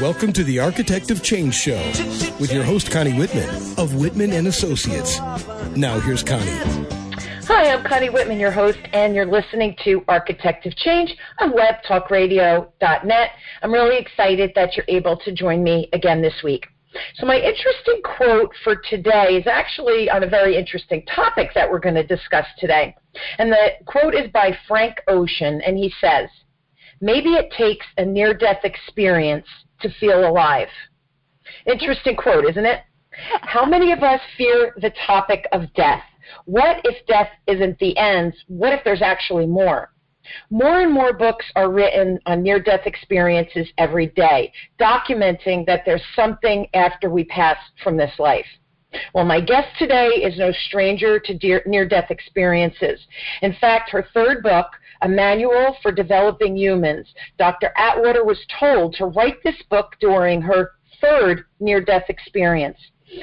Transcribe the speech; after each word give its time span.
Welcome 0.00 0.32
to 0.32 0.44
the 0.44 0.58
Architect 0.58 1.10
of 1.10 1.22
Change 1.22 1.54
Show 1.54 1.76
with 2.40 2.50
your 2.50 2.62
host 2.62 2.90
Connie 2.90 3.12
Whitman 3.12 3.48
of 3.76 3.94
Whitman 3.94 4.32
and 4.32 4.46
Associates. 4.46 5.18
Now 5.76 6.00
here's 6.00 6.22
Connie. 6.22 6.50
Hi, 7.44 7.70
I'm 7.70 7.84
Connie 7.84 8.08
Whitman, 8.08 8.40
your 8.40 8.50
host, 8.50 8.78
and 8.94 9.14
you're 9.14 9.26
listening 9.26 9.76
to 9.84 10.02
Architect 10.08 10.64
of 10.64 10.74
Change 10.76 11.14
on 11.40 11.52
webtalkradio.net. 11.52 13.30
I'm 13.62 13.72
really 13.72 13.98
excited 13.98 14.52
that 14.54 14.76
you're 14.76 14.86
able 14.88 15.18
to 15.18 15.32
join 15.32 15.62
me 15.62 15.90
again 15.92 16.22
this 16.22 16.40
week. 16.42 16.66
So, 17.16 17.26
my 17.26 17.36
interesting 17.36 18.00
quote 18.02 18.52
for 18.64 18.76
today 18.76 19.36
is 19.36 19.46
actually 19.46 20.08
on 20.08 20.22
a 20.22 20.28
very 20.28 20.56
interesting 20.56 21.04
topic 21.14 21.50
that 21.54 21.70
we're 21.70 21.80
going 21.80 21.96
to 21.96 22.06
discuss 22.06 22.46
today. 22.58 22.96
And 23.36 23.52
the 23.52 23.72
quote 23.84 24.14
is 24.14 24.30
by 24.32 24.56
Frank 24.66 25.02
Ocean, 25.06 25.60
and 25.66 25.76
he 25.76 25.92
says, 26.00 26.30
Maybe 27.00 27.30
it 27.30 27.52
takes 27.56 27.86
a 27.96 28.04
near 28.04 28.34
death 28.34 28.64
experience 28.64 29.46
to 29.80 29.90
feel 30.00 30.28
alive. 30.28 30.68
Interesting 31.66 32.16
quote, 32.16 32.44
isn't 32.44 32.66
it? 32.66 32.80
How 33.40 33.64
many 33.64 33.92
of 33.92 34.02
us 34.02 34.20
fear 34.36 34.74
the 34.80 34.92
topic 35.06 35.46
of 35.52 35.72
death? 35.74 36.02
What 36.44 36.80
if 36.84 37.06
death 37.06 37.30
isn't 37.46 37.78
the 37.78 37.96
end? 37.96 38.34
What 38.48 38.72
if 38.72 38.84
there's 38.84 39.02
actually 39.02 39.46
more? 39.46 39.92
More 40.50 40.80
and 40.80 40.92
more 40.92 41.12
books 41.12 41.46
are 41.56 41.70
written 41.70 42.18
on 42.26 42.42
near 42.42 42.60
death 42.60 42.82
experiences 42.86 43.66
every 43.78 44.08
day, 44.08 44.52
documenting 44.78 45.64
that 45.66 45.82
there's 45.86 46.02
something 46.14 46.68
after 46.74 47.08
we 47.08 47.24
pass 47.24 47.56
from 47.82 47.96
this 47.96 48.12
life. 48.18 48.46
Well, 49.14 49.24
my 49.24 49.40
guest 49.40 49.68
today 49.78 50.06
is 50.06 50.38
no 50.38 50.52
stranger 50.66 51.18
to 51.18 51.60
near 51.66 51.86
death 51.86 52.10
experiences. 52.10 53.00
In 53.42 53.54
fact, 53.60 53.90
her 53.90 54.06
third 54.14 54.42
book, 54.42 54.66
A 55.02 55.08
Manual 55.08 55.76
for 55.82 55.92
Developing 55.92 56.56
Humans, 56.56 57.06
Dr. 57.38 57.72
Atwater 57.76 58.24
was 58.24 58.44
told 58.58 58.94
to 58.94 59.06
write 59.06 59.42
this 59.44 59.60
book 59.70 59.96
during 60.00 60.42
her 60.42 60.72
third 61.00 61.44
near 61.60 61.80
death 61.80 62.04
experience. 62.08 62.78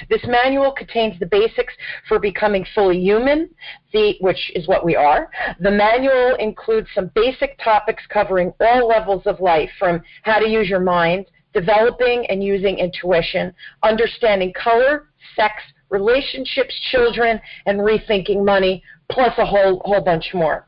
This 0.10 0.26
manual 0.26 0.72
contains 0.72 1.20
the 1.20 1.28
basics 1.28 1.74
for 2.08 2.18
becoming 2.18 2.66
fully 2.74 3.00
human, 3.00 3.50
the, 3.94 4.16
which 4.20 4.52
is 4.56 4.68
what 4.68 4.84
we 4.84 4.96
are. 4.96 5.30
The 5.60 5.70
manual 5.70 6.36
includes 6.36 6.88
some 6.96 7.12
basic 7.14 7.60
topics 7.60 8.04
covering 8.08 8.54
all 8.60 8.88
levels 8.88 9.24
of 9.26 9.40
life, 9.40 9.70
from 9.78 10.02
how 10.24 10.40
to 10.40 10.50
use 10.50 10.70
your 10.70 10.80
mind, 10.80 11.28
developing 11.54 12.26
and 12.30 12.44
using 12.44 12.80
intuition, 12.80 13.54
understanding 13.84 14.54
color, 14.54 15.10
sex, 15.36 15.62
relationships, 15.90 16.74
children, 16.92 17.40
and 17.66 17.80
rethinking 17.80 18.44
money, 18.44 18.82
plus 19.10 19.38
a 19.38 19.46
whole 19.46 19.82
whole 19.86 20.02
bunch 20.02 20.34
more. 20.34 20.68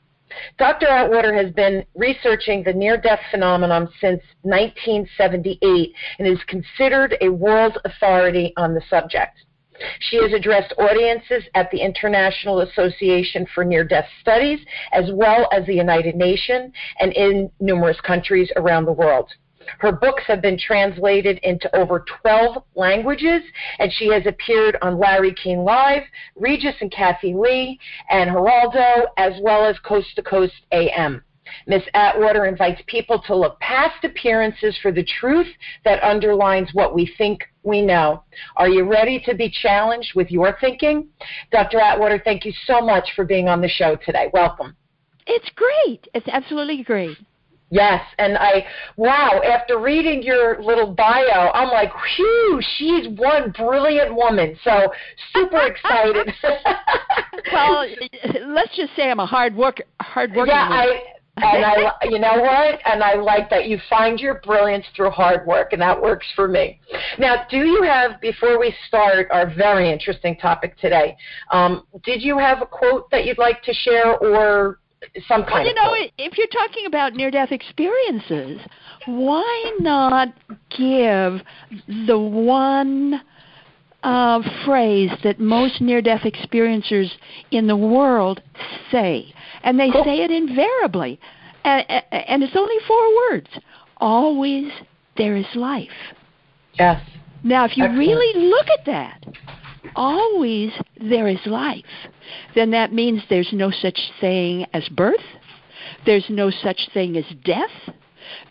Dr. 0.57 0.87
Atwater 0.87 1.33
has 1.33 1.51
been 1.51 1.85
researching 1.95 2.63
the 2.63 2.73
near 2.73 2.97
death 2.97 3.21
phenomenon 3.31 3.87
since 4.01 4.21
1978 4.41 5.93
and 6.19 6.27
is 6.27 6.43
considered 6.47 7.17
a 7.21 7.29
world 7.29 7.77
authority 7.85 8.53
on 8.57 8.73
the 8.73 8.81
subject. 8.89 9.37
She 9.99 10.17
has 10.17 10.33
addressed 10.33 10.73
audiences 10.77 11.43
at 11.53 11.69
the 11.71 11.81
International 11.81 12.61
Association 12.61 13.45
for 13.53 13.63
Near 13.63 13.83
Death 13.83 14.07
Studies, 14.21 14.59
as 14.91 15.11
well 15.13 15.47
as 15.51 15.65
the 15.65 15.75
United 15.75 16.15
Nations, 16.15 16.73
and 16.99 17.13
in 17.13 17.51
numerous 17.59 18.01
countries 18.01 18.51
around 18.55 18.85
the 18.85 18.91
world. 18.91 19.29
Her 19.79 19.91
books 19.91 20.23
have 20.27 20.41
been 20.41 20.57
translated 20.57 21.39
into 21.43 21.73
over 21.75 22.05
12 22.21 22.63
languages, 22.75 23.41
and 23.79 23.91
she 23.93 24.07
has 24.07 24.25
appeared 24.25 24.77
on 24.81 24.99
Larry 24.99 25.33
King 25.33 25.63
Live, 25.63 26.03
Regis 26.35 26.75
and 26.81 26.91
Kathie 26.91 27.33
Lee, 27.33 27.79
and 28.09 28.29
Geraldo, 28.31 29.07
as 29.17 29.33
well 29.41 29.65
as 29.65 29.77
Coast 29.79 30.15
to 30.15 30.23
Coast 30.23 30.53
AM. 30.71 31.23
Miss 31.65 31.83
Atwater 31.93 32.45
invites 32.45 32.81
people 32.87 33.21
to 33.23 33.35
look 33.35 33.59
past 33.59 34.03
appearances 34.03 34.77
for 34.81 34.91
the 34.91 35.05
truth 35.19 35.47
that 35.85 36.03
underlines 36.03 36.69
what 36.73 36.93
we 36.93 37.11
think 37.17 37.43
we 37.63 37.81
know. 37.81 38.23
Are 38.57 38.69
you 38.69 38.83
ready 38.83 39.19
to 39.25 39.33
be 39.33 39.49
challenged 39.49 40.13
with 40.15 40.29
your 40.31 40.57
thinking? 40.59 41.07
Dr. 41.51 41.79
Atwater, 41.79 42.21
thank 42.23 42.45
you 42.45 42.53
so 42.65 42.81
much 42.81 43.09
for 43.15 43.25
being 43.25 43.47
on 43.47 43.61
the 43.61 43.69
show 43.69 43.95
today. 44.05 44.29
Welcome. 44.33 44.75
It's 45.25 45.49
great. 45.55 46.07
It's 46.13 46.27
absolutely 46.29 46.83
great. 46.83 47.17
Yes, 47.69 48.01
and 48.17 48.37
I 48.37 48.65
wow, 48.95 49.41
after 49.45 49.79
reading 49.79 50.23
your 50.23 50.61
little 50.61 50.93
bio, 50.93 51.51
I'm 51.53 51.67
like, 51.67 51.91
whew, 52.15 52.61
she's 52.77 53.07
one 53.17 53.51
brilliant 53.51 54.15
woman. 54.15 54.57
So 54.63 54.91
super 55.33 55.67
excited. 55.67 56.33
well, 57.51 57.85
let's 58.47 58.75
just 58.75 58.95
say 58.95 59.11
I'm 59.11 59.19
a 59.19 59.25
hard 59.25 59.55
worker 59.55 59.83
hard 59.99 60.33
worker. 60.33 60.51
Yeah, 60.51 60.69
I 60.69 61.01
and 61.37 61.65
I 61.65 61.91
you 62.03 62.19
know 62.19 62.39
what? 62.39 62.79
And 62.85 63.03
I 63.03 63.15
like 63.15 63.49
that 63.49 63.67
you 63.67 63.79
find 63.89 64.19
your 64.19 64.35
brilliance 64.45 64.85
through 64.95 65.11
hard 65.11 65.45
work 65.45 65.73
and 65.73 65.81
that 65.81 66.01
works 66.01 66.25
for 66.35 66.47
me. 66.47 66.79
Now, 67.17 67.45
do 67.49 67.57
you 67.57 67.83
have 67.83 68.19
before 68.21 68.59
we 68.59 68.73
start 68.87 69.27
our 69.31 69.53
very 69.53 69.91
interesting 69.91 70.37
topic 70.37 70.77
today, 70.77 71.15
um, 71.51 71.83
did 72.03 72.21
you 72.21 72.37
have 72.37 72.61
a 72.61 72.65
quote 72.65 73.09
that 73.11 73.25
you'd 73.25 73.37
like 73.37 73.61
to 73.63 73.73
share 73.73 74.17
or 74.17 74.79
some 75.27 75.43
kind 75.43 75.53
well, 75.53 75.65
you 75.65 75.73
know, 75.73 76.09
if 76.17 76.37
you're 76.37 76.47
talking 76.47 76.85
about 76.85 77.13
near-death 77.13 77.51
experiences, 77.51 78.59
why 79.05 79.71
not 79.79 80.29
give 80.77 81.41
the 82.07 82.17
one 82.17 83.21
uh, 84.03 84.41
phrase 84.65 85.11
that 85.23 85.39
most 85.39 85.81
near-death 85.81 86.21
experiencers 86.21 87.11
in 87.51 87.67
the 87.67 87.75
world 87.75 88.41
say, 88.91 89.33
and 89.63 89.79
they 89.79 89.91
cool. 89.91 90.03
say 90.03 90.19
it 90.19 90.31
invariably, 90.31 91.19
and, 91.63 91.85
and 92.11 92.43
it's 92.43 92.55
only 92.55 92.75
four 92.87 93.15
words: 93.29 93.47
"Always 93.97 94.71
there 95.17 95.35
is 95.35 95.47
life." 95.55 95.89
Yes. 96.73 97.01
Now, 97.43 97.65
if 97.65 97.77
you 97.77 97.85
Excellent. 97.85 97.99
really 97.99 98.49
look 98.49 98.65
at 98.79 98.85
that, 98.85 99.23
always 99.95 100.71
there 100.99 101.27
is 101.27 101.39
life, 101.45 101.83
then 102.55 102.71
that 102.71 102.93
means 102.93 103.21
there's 103.29 103.53
no 103.53 103.71
such 103.71 103.99
thing 104.19 104.65
as 104.73 104.87
birth, 104.89 105.15
there's 106.05 106.25
no 106.29 106.49
such 106.49 106.89
thing 106.93 107.17
as 107.17 107.25
death, 107.43 107.95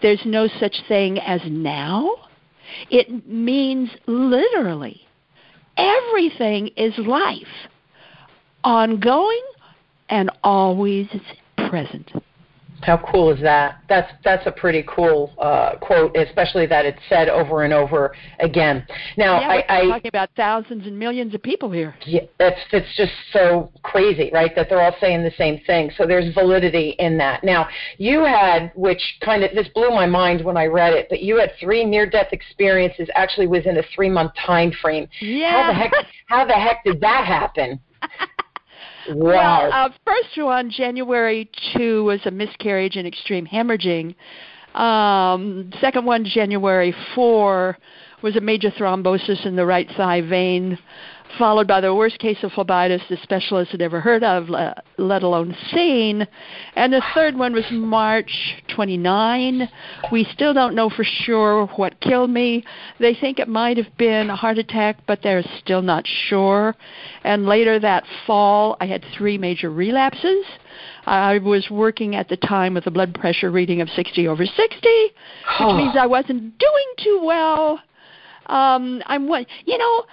there's 0.02 0.24
no 0.24 0.48
such 0.60 0.76
thing 0.88 1.18
as 1.18 1.40
now. 1.46 2.10
It 2.90 3.26
means 3.26 3.90
literally 4.06 5.06
everything 5.76 6.68
is 6.76 6.96
life, 6.98 7.68
ongoing 8.64 9.42
and 10.08 10.30
always 10.42 11.08
present. 11.68 12.10
How 12.82 12.98
cool 13.10 13.32
is 13.32 13.40
that? 13.40 13.80
That's 13.88 14.10
that's 14.22 14.46
a 14.46 14.52
pretty 14.52 14.84
cool 14.86 15.32
uh, 15.38 15.76
quote, 15.80 16.16
especially 16.16 16.66
that 16.66 16.84
it's 16.84 16.98
said 17.08 17.28
over 17.28 17.62
and 17.64 17.72
over 17.72 18.14
again. 18.38 18.86
Now, 19.16 19.40
yeah, 19.40 19.62
I, 19.68 19.82
we're 19.82 19.92
talking 19.92 20.08
about 20.08 20.30
thousands 20.36 20.86
and 20.86 20.98
millions 20.98 21.34
of 21.34 21.42
people 21.42 21.70
here. 21.70 21.94
Yeah, 22.04 22.22
it's 22.38 22.60
it's 22.72 22.96
just 22.96 23.12
so 23.32 23.72
crazy, 23.82 24.30
right? 24.32 24.54
That 24.54 24.68
they're 24.68 24.82
all 24.82 24.94
saying 25.00 25.24
the 25.24 25.32
same 25.38 25.60
thing. 25.66 25.90
So 25.96 26.06
there's 26.06 26.32
validity 26.34 26.94
in 26.98 27.16
that. 27.18 27.44
Now, 27.44 27.68
you 27.98 28.24
had, 28.24 28.72
which 28.74 29.02
kind 29.24 29.42
of 29.42 29.52
this 29.54 29.68
blew 29.68 29.90
my 29.90 30.06
mind 30.06 30.44
when 30.44 30.56
I 30.56 30.66
read 30.66 30.92
it, 30.92 31.06
but 31.08 31.22
you 31.22 31.38
had 31.38 31.52
three 31.58 31.84
near-death 31.84 32.28
experiences 32.32 33.08
actually 33.14 33.46
within 33.46 33.78
a 33.78 33.82
three-month 33.94 34.32
time 34.44 34.72
frame. 34.82 35.08
Yeah. 35.20 35.50
How 35.50 35.68
the 35.68 35.74
heck? 35.74 35.92
How 36.26 36.44
the 36.44 36.52
heck 36.52 36.84
did 36.84 37.00
that 37.00 37.24
happen? 37.26 37.80
Wow. 39.08 39.68
Well, 39.68 39.72
uh, 39.72 39.88
first 40.04 40.36
one, 40.36 40.70
January 40.70 41.50
2, 41.76 42.04
was 42.04 42.20
a 42.24 42.30
miscarriage 42.30 42.96
and 42.96 43.06
extreme 43.06 43.46
hemorrhaging. 43.46 44.14
Um, 44.74 45.70
second 45.80 46.04
one, 46.04 46.24
January 46.24 46.94
4, 47.14 47.78
was 48.22 48.36
a 48.36 48.40
major 48.40 48.70
thrombosis 48.70 49.44
in 49.46 49.56
the 49.56 49.64
right 49.64 49.88
thigh 49.96 50.20
vein 50.20 50.78
followed 51.38 51.66
by 51.66 51.80
the 51.80 51.94
worst 51.94 52.18
case 52.18 52.38
of 52.42 52.52
phlebitis 52.52 53.06
the 53.08 53.16
specialist 53.22 53.72
had 53.72 53.82
ever 53.82 54.00
heard 54.00 54.22
of, 54.22 54.48
let 54.98 55.22
alone 55.22 55.56
seen. 55.72 56.26
And 56.74 56.92
the 56.92 57.02
third 57.14 57.36
one 57.36 57.52
was 57.52 57.64
March 57.70 58.62
29. 58.68 59.68
We 60.10 60.24
still 60.32 60.54
don't 60.54 60.74
know 60.74 60.88
for 60.90 61.04
sure 61.04 61.66
what 61.76 62.00
killed 62.00 62.30
me. 62.30 62.64
They 62.98 63.14
think 63.14 63.38
it 63.38 63.48
might 63.48 63.76
have 63.76 63.96
been 63.96 64.30
a 64.30 64.36
heart 64.36 64.58
attack, 64.58 64.98
but 65.06 65.20
they're 65.22 65.44
still 65.58 65.82
not 65.82 66.06
sure. 66.06 66.74
And 67.24 67.46
later 67.46 67.78
that 67.80 68.04
fall, 68.26 68.76
I 68.80 68.86
had 68.86 69.04
three 69.16 69.38
major 69.38 69.70
relapses. 69.70 70.44
I 71.06 71.38
was 71.38 71.70
working 71.70 72.16
at 72.16 72.28
the 72.28 72.36
time 72.36 72.74
with 72.74 72.86
a 72.86 72.90
blood 72.90 73.14
pressure 73.14 73.50
reading 73.50 73.80
of 73.80 73.88
60 73.90 74.26
over 74.28 74.44
60, 74.44 74.88
which 75.60 75.76
means 75.76 75.96
I 75.98 76.06
wasn't 76.06 76.58
doing 76.58 76.86
too 76.98 77.20
well. 77.24 77.80
Um, 78.46 79.02
I'm 79.06 79.28
what 79.28 79.46
you 79.64 79.76
know. 79.78 80.04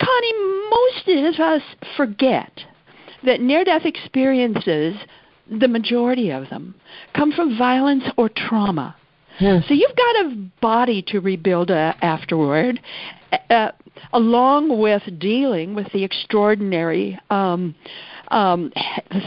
Connie, 0.00 0.32
most 0.70 1.36
of 1.36 1.40
us 1.40 1.62
forget 1.96 2.52
that 3.24 3.40
near 3.40 3.64
death 3.64 3.84
experiences, 3.84 4.96
the 5.50 5.68
majority 5.68 6.30
of 6.30 6.48
them, 6.48 6.74
come 7.14 7.32
from 7.32 7.58
violence 7.58 8.04
or 8.16 8.28
trauma. 8.28 8.96
Yeah. 9.38 9.60
So 9.66 9.74
you've 9.74 9.96
got 9.96 10.26
a 10.26 10.50
body 10.60 11.02
to 11.08 11.20
rebuild 11.20 11.70
uh, 11.70 11.94
afterward, 12.02 12.80
uh, 13.48 13.72
along 14.12 14.78
with 14.78 15.02
dealing 15.18 15.74
with 15.74 15.90
the 15.92 16.04
extraordinary 16.04 17.18
um, 17.30 17.74
um, 18.28 18.72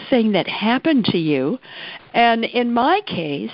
thing 0.09 0.31
that 0.33 0.47
happened 0.47 1.05
to 1.05 1.17
you. 1.17 1.59
And 2.13 2.45
in 2.45 2.73
my 2.73 3.01
case, 3.05 3.51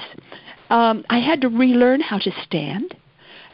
um, 0.69 1.03
I 1.09 1.19
had 1.19 1.41
to 1.41 1.49
relearn 1.49 2.01
how 2.01 2.19
to 2.19 2.31
stand, 2.43 2.95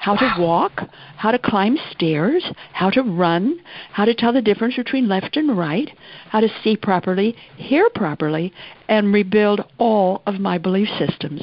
how 0.06 0.16
to 0.16 0.36
walk, 0.40 0.84
how 1.18 1.32
to 1.32 1.40
climb 1.40 1.80
stairs, 1.90 2.46
how 2.74 2.92
to 2.92 3.02
run, 3.02 3.60
how 3.92 4.06
to 4.06 4.14
tell 4.14 4.32
the 4.32 4.42
difference 4.42 4.76
between 4.76 5.10
left 5.10 5.36
and 5.36 5.58
right, 5.58 5.90
how 6.30 6.40
to 6.40 6.48
see 6.64 6.78
properly, 6.78 7.36
hear 7.58 7.90
properly, 7.90 8.54
and 8.88 9.12
rebuild 9.12 9.62
all 9.80 10.22
of 10.28 10.36
my 10.36 10.60
belief 10.60 10.88
systems. 11.00 11.42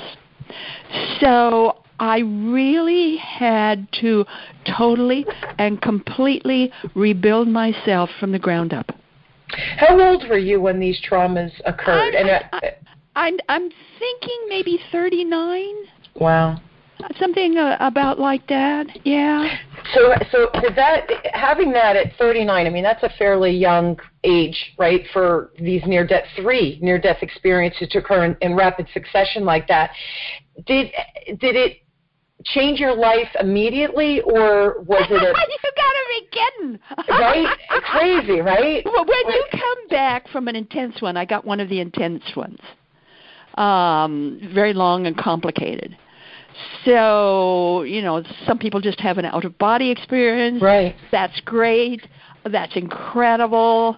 So 1.19 1.83
I 1.99 2.21
really 2.21 3.17
had 3.17 3.89
to 4.01 4.25
totally 4.79 5.27
and 5.59 5.83
completely 5.83 6.71
rebuild 6.95 7.49
myself 7.49 8.11
from 8.21 8.31
the 8.31 8.39
ground 8.39 8.73
up. 8.73 8.93
How 9.77 10.01
old 10.01 10.29
were 10.29 10.39
you 10.39 10.61
when 10.61 10.79
these 10.79 11.01
traumas 11.03 11.51
occurred? 11.67 12.15
I'm, 12.15 12.29
and 12.29 12.45
I, 12.53 12.77
I'm 13.17 13.39
I'm 13.49 13.71
thinking 13.99 14.39
maybe 14.49 14.79
39. 14.93 15.75
Wow. 16.15 16.61
Something 17.19 17.57
uh, 17.57 17.77
about 17.81 18.19
like 18.19 18.47
that. 18.49 18.87
Yeah. 19.05 19.57
So 19.95 20.15
so 20.31 20.49
did 20.61 20.77
that 20.77 21.09
having 21.33 21.73
that 21.73 21.97
at 21.97 22.17
39, 22.17 22.67
I 22.67 22.71
mean 22.71 22.83
that's 22.85 23.03
a 23.03 23.11
fairly 23.19 23.51
young 23.51 23.99
age, 24.25 24.57
right, 24.79 25.05
for 25.13 25.51
these 25.59 25.83
near 25.85 26.07
death 26.07 26.25
three 26.37 26.79
near 26.81 26.99
death 26.99 27.19
experiences 27.23 27.89
to 27.91 27.99
occur 27.99 28.25
in, 28.25 28.37
in 28.41 28.55
rapid 28.55 28.87
succession 28.95 29.45
like 29.45 29.67
that. 29.69 29.91
Did 30.67 30.93
did 31.41 31.57
it 31.57 31.79
change 32.45 32.81
your 32.81 32.95
life 32.95 33.29
immediately, 33.41 34.21
or 34.23 34.81
was 34.83 35.07
it? 35.11 35.23
A, 35.23 35.27
you 35.63 35.71
gotta 35.77 35.99
be 36.09 36.29
kidding! 36.31 36.79
right? 37.09 37.59
Crazy, 37.91 38.41
right? 38.41 38.85
Well, 38.93 39.05
when 39.05 39.35
you 39.35 39.45
come 39.51 39.89
back 39.89 40.29
from 40.29 40.49
an 40.49 40.57
intense 40.57 41.01
one, 41.01 41.17
I 41.17 41.25
got 41.25 41.45
one 41.45 41.61
of 41.61 41.69
the 41.69 41.81
intense 41.81 42.25
ones. 42.37 42.59
Um, 43.55 44.41
very 44.55 44.73
long 44.73 45.07
and 45.07 45.17
complicated. 45.17 45.97
So, 46.85 47.83
you 47.83 48.03
know, 48.03 48.23
some 48.47 48.59
people 48.59 48.81
just 48.81 49.01
have 49.01 49.19
an 49.19 49.25
out 49.25 49.45
of 49.45 49.57
body 49.59 49.91
experience. 49.91 50.63
Right. 50.63 50.95
That's 51.11 51.41
great. 51.41 52.07
That's 52.45 52.77
incredible. 52.77 53.97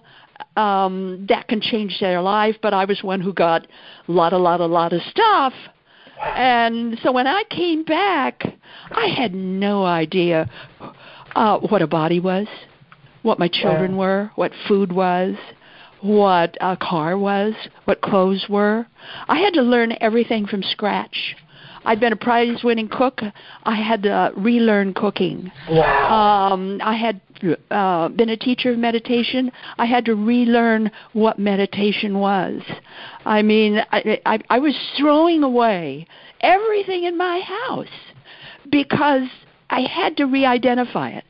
Um, 0.57 1.25
that 1.29 1.47
can 1.47 1.61
change 1.61 1.97
their 1.99 2.21
life, 2.21 2.57
but 2.61 2.73
I 2.73 2.85
was 2.85 3.01
one 3.01 3.21
who 3.21 3.33
got 3.33 3.67
a 4.07 4.11
lot, 4.11 4.33
a 4.33 4.37
lot, 4.37 4.59
a 4.61 4.65
lot 4.65 4.93
of 4.93 5.01
stuff 5.03 5.53
and 6.21 6.99
so 7.03 7.11
when 7.11 7.27
I 7.27 7.43
came 7.49 7.83
back, 7.83 8.43
I 8.91 9.07
had 9.07 9.33
no 9.33 9.85
idea 9.85 10.49
uh, 11.35 11.59
what 11.59 11.81
a 11.81 11.87
body 11.87 12.19
was, 12.19 12.47
what 13.21 13.39
my 13.39 13.47
children 13.47 13.91
yeah. 13.91 13.97
were, 13.97 14.31
what 14.35 14.51
food 14.67 14.91
was, 14.91 15.35
what 16.01 16.57
a 16.61 16.77
car 16.77 17.17
was, 17.17 17.53
what 17.85 18.01
clothes 18.01 18.45
were. 18.49 18.87
I 19.27 19.39
had 19.39 19.53
to 19.53 19.61
learn 19.61 19.95
everything 19.99 20.45
from 20.45 20.63
scratch. 20.63 21.35
I'd 21.85 21.99
been 21.99 22.13
a 22.13 22.17
prize 22.17 22.63
winning 22.63 22.89
cook. 22.89 23.21
I 23.63 23.75
had 23.75 24.03
to 24.03 24.31
relearn 24.35 24.93
cooking. 24.93 25.51
Wow. 25.69 26.51
Um, 26.51 26.81
I 26.83 26.95
had 26.95 27.21
uh, 27.71 28.09
been 28.09 28.29
a 28.29 28.37
teacher 28.37 28.71
of 28.71 28.77
meditation. 28.77 29.51
I 29.77 29.85
had 29.85 30.05
to 30.05 30.15
relearn 30.15 30.91
what 31.13 31.37
meditation 31.37 32.19
was. 32.19 32.61
I 33.25 33.41
mean, 33.41 33.79
I, 33.91 34.19
I, 34.25 34.39
I 34.49 34.59
was 34.59 34.75
throwing 34.97 35.43
away 35.43 36.07
everything 36.41 37.03
in 37.03 37.17
my 37.17 37.39
house 37.41 37.87
because 38.71 39.27
I 39.69 39.81
had 39.81 40.17
to 40.17 40.25
re 40.25 40.45
identify 40.45 41.09
it. 41.09 41.23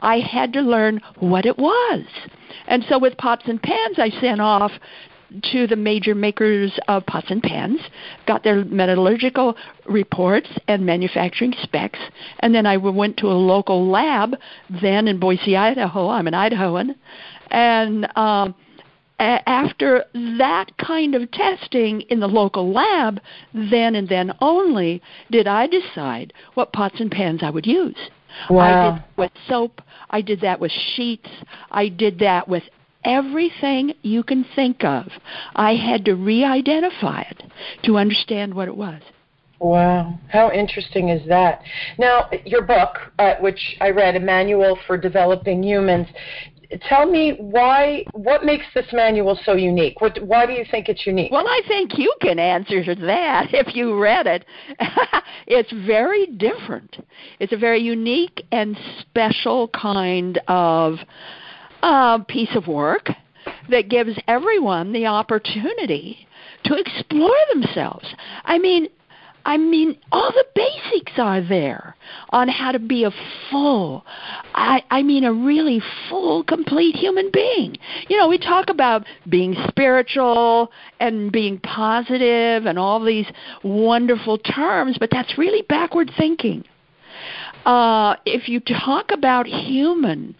I 0.00 0.20
had 0.20 0.52
to 0.54 0.60
learn 0.60 1.00
what 1.18 1.46
it 1.46 1.58
was. 1.58 2.04
And 2.66 2.84
so 2.88 2.98
with 2.98 3.16
pots 3.16 3.44
and 3.46 3.60
pans, 3.62 3.98
I 3.98 4.10
sent 4.20 4.40
off 4.40 4.72
to 5.52 5.66
the 5.66 5.76
major 5.76 6.14
makers 6.14 6.78
of 6.88 7.04
pots 7.06 7.30
and 7.30 7.42
pans, 7.42 7.80
got 8.26 8.42
their 8.44 8.64
metallurgical 8.64 9.56
reports 9.86 10.48
and 10.68 10.84
manufacturing 10.84 11.54
specs, 11.62 11.98
and 12.40 12.54
then 12.54 12.66
I 12.66 12.76
went 12.76 13.16
to 13.18 13.26
a 13.26 13.32
local 13.32 13.88
lab 13.88 14.36
then 14.82 15.08
in 15.08 15.18
Boise, 15.18 15.56
Idaho. 15.56 16.08
I'm 16.08 16.26
an 16.26 16.34
Idahoan, 16.34 16.94
and 17.50 18.08
um, 18.16 18.54
after 19.18 20.04
that 20.14 20.76
kind 20.78 21.14
of 21.14 21.30
testing 21.30 22.02
in 22.02 22.20
the 22.20 22.28
local 22.28 22.72
lab, 22.72 23.20
then 23.52 23.96
and 23.96 24.08
then 24.08 24.32
only 24.40 25.02
did 25.30 25.46
I 25.46 25.66
decide 25.66 26.32
what 26.54 26.72
pots 26.72 27.00
and 27.00 27.10
pans 27.10 27.42
I 27.42 27.50
would 27.50 27.66
use. 27.66 27.96
Wow. 28.48 28.60
I 28.60 28.92
did 28.92 29.04
with 29.16 29.32
soap. 29.48 29.80
I 30.10 30.20
did 30.20 30.40
that 30.42 30.60
with 30.60 30.72
sheets. 30.96 31.28
I 31.70 31.88
did 31.88 32.18
that 32.20 32.48
with 32.48 32.62
everything 33.08 33.94
you 34.02 34.22
can 34.22 34.44
think 34.54 34.84
of. 34.84 35.06
I 35.56 35.74
had 35.74 36.04
to 36.04 36.14
re 36.14 36.44
identify 36.44 37.22
it 37.22 37.42
to 37.84 37.96
understand 37.96 38.54
what 38.54 38.68
it 38.68 38.76
was. 38.76 39.00
Wow, 39.60 40.16
how 40.28 40.52
interesting 40.52 41.08
is 41.08 41.26
that? 41.26 41.62
Now, 41.98 42.30
your 42.44 42.62
book, 42.62 42.90
uh, 43.18 43.34
which 43.40 43.76
I 43.80 43.90
read, 43.90 44.14
A 44.14 44.20
Manual 44.20 44.78
for 44.86 44.96
Developing 44.96 45.64
Humans, 45.64 46.06
tell 46.88 47.06
me 47.10 47.34
why 47.38 48.04
what 48.12 48.44
makes 48.44 48.66
this 48.74 48.86
manual 48.92 49.38
so 49.42 49.54
unique 49.54 50.02
what 50.02 50.22
why 50.22 50.44
do 50.44 50.52
you 50.52 50.64
think 50.70 50.88
it's 50.90 51.06
unique 51.06 51.32
well 51.32 51.48
i 51.48 51.62
think 51.66 51.96
you 51.96 52.12
can 52.20 52.38
answer 52.38 52.84
that 52.94 53.46
if 53.54 53.74
you 53.74 53.98
read 53.98 54.26
it 54.26 54.44
it's 55.46 55.72
very 55.86 56.26
different 56.26 56.98
it's 57.40 57.54
a 57.54 57.56
very 57.56 57.80
unique 57.80 58.44
and 58.52 58.78
special 59.00 59.68
kind 59.68 60.38
of 60.46 60.96
a 61.82 62.24
piece 62.26 62.54
of 62.54 62.66
work 62.66 63.10
that 63.70 63.88
gives 63.88 64.18
everyone 64.26 64.92
the 64.92 65.06
opportunity 65.06 66.26
to 66.64 66.74
explore 66.74 67.36
themselves. 67.52 68.06
I 68.44 68.58
mean, 68.58 68.88
I 69.44 69.56
mean, 69.56 69.96
all 70.12 70.30
the 70.30 70.44
basics 70.54 71.12
are 71.16 71.40
there 71.40 71.96
on 72.30 72.48
how 72.48 72.72
to 72.72 72.78
be 72.78 73.04
a 73.04 73.10
full, 73.50 74.04
I, 74.54 74.82
I 74.90 75.02
mean, 75.02 75.24
a 75.24 75.32
really 75.32 75.80
full, 76.10 76.44
complete 76.44 76.94
human 76.96 77.30
being. 77.32 77.78
You 78.08 78.18
know, 78.18 78.28
we 78.28 78.36
talk 78.36 78.68
about 78.68 79.06
being 79.28 79.56
spiritual 79.68 80.70
and 81.00 81.32
being 81.32 81.58
positive 81.60 82.66
and 82.66 82.78
all 82.78 83.02
these 83.02 83.26
wonderful 83.62 84.36
terms, 84.36 84.98
but 84.98 85.08
that's 85.10 85.38
really 85.38 85.62
backward 85.62 86.10
thinking 86.18 86.64
uh, 87.66 88.16
if 88.24 88.48
you 88.48 88.60
talk 88.60 89.10
about 89.10 89.46
human, 89.46 90.34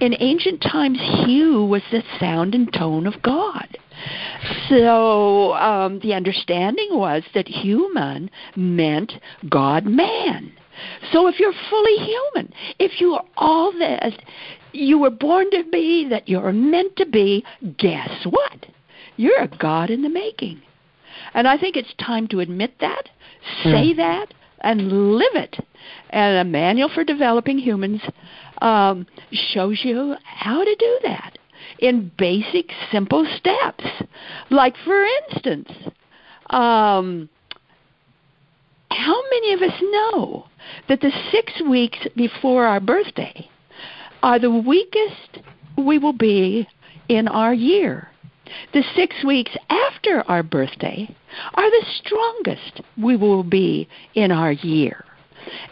in 0.00 0.14
ancient 0.18 0.60
times, 0.62 0.98
hue 1.24 1.64
was 1.64 1.82
the 1.90 2.02
sound 2.18 2.54
and 2.54 2.72
tone 2.72 3.06
of 3.06 3.22
God. 3.22 3.78
So 4.68 5.54
um, 5.54 6.00
the 6.00 6.14
understanding 6.14 6.88
was 6.92 7.22
that 7.34 7.48
human 7.48 8.30
meant 8.56 9.12
God 9.48 9.86
man. 9.86 10.52
So 11.12 11.28
if 11.28 11.38
you're 11.38 11.54
fully 11.70 11.96
human, 11.96 12.52
if 12.78 13.00
you 13.00 13.14
are 13.14 13.24
all 13.36 13.72
this, 13.72 14.14
you 14.72 14.98
were 14.98 15.10
born 15.10 15.50
to 15.52 15.64
be, 15.70 16.08
that 16.08 16.28
you're 16.28 16.52
meant 16.52 16.96
to 16.96 17.06
be, 17.06 17.44
guess 17.78 18.26
what? 18.28 18.66
You're 19.16 19.42
a 19.42 19.48
God 19.48 19.90
in 19.90 20.02
the 20.02 20.08
making. 20.08 20.60
And 21.32 21.46
I 21.46 21.56
think 21.56 21.76
it's 21.76 21.94
time 21.94 22.26
to 22.28 22.40
admit 22.40 22.74
that, 22.80 23.08
say 23.62 23.92
mm. 23.92 23.96
that, 23.96 24.34
and 24.64 25.16
live 25.16 25.34
it. 25.34 25.56
And 26.10 26.38
a 26.38 26.50
manual 26.50 26.88
for 26.88 27.04
developing 27.04 27.58
humans 27.58 28.00
um, 28.60 29.06
shows 29.32 29.80
you 29.84 30.16
how 30.24 30.64
to 30.64 30.74
do 30.76 30.98
that 31.04 31.38
in 31.78 32.10
basic, 32.18 32.70
simple 32.90 33.26
steps. 33.36 33.84
Like, 34.50 34.74
for 34.84 35.04
instance, 35.04 35.70
um, 36.50 37.28
how 38.90 39.22
many 39.30 39.52
of 39.52 39.62
us 39.62 39.80
know 39.80 40.46
that 40.88 41.00
the 41.00 41.12
six 41.30 41.60
weeks 41.68 41.98
before 42.16 42.66
our 42.66 42.80
birthday 42.80 43.48
are 44.22 44.38
the 44.38 44.50
weakest 44.50 45.40
we 45.76 45.98
will 45.98 46.12
be 46.12 46.66
in 47.08 47.28
our 47.28 47.52
year? 47.52 48.08
The 48.72 48.84
six 48.94 49.24
weeks 49.24 49.56
after 49.68 50.22
our 50.28 50.42
birthday 50.42 51.14
are 51.54 51.70
the 51.70 51.86
strongest 51.98 52.80
we 53.00 53.16
will 53.16 53.42
be 53.42 53.88
in 54.14 54.30
our 54.32 54.52
year. 54.52 55.04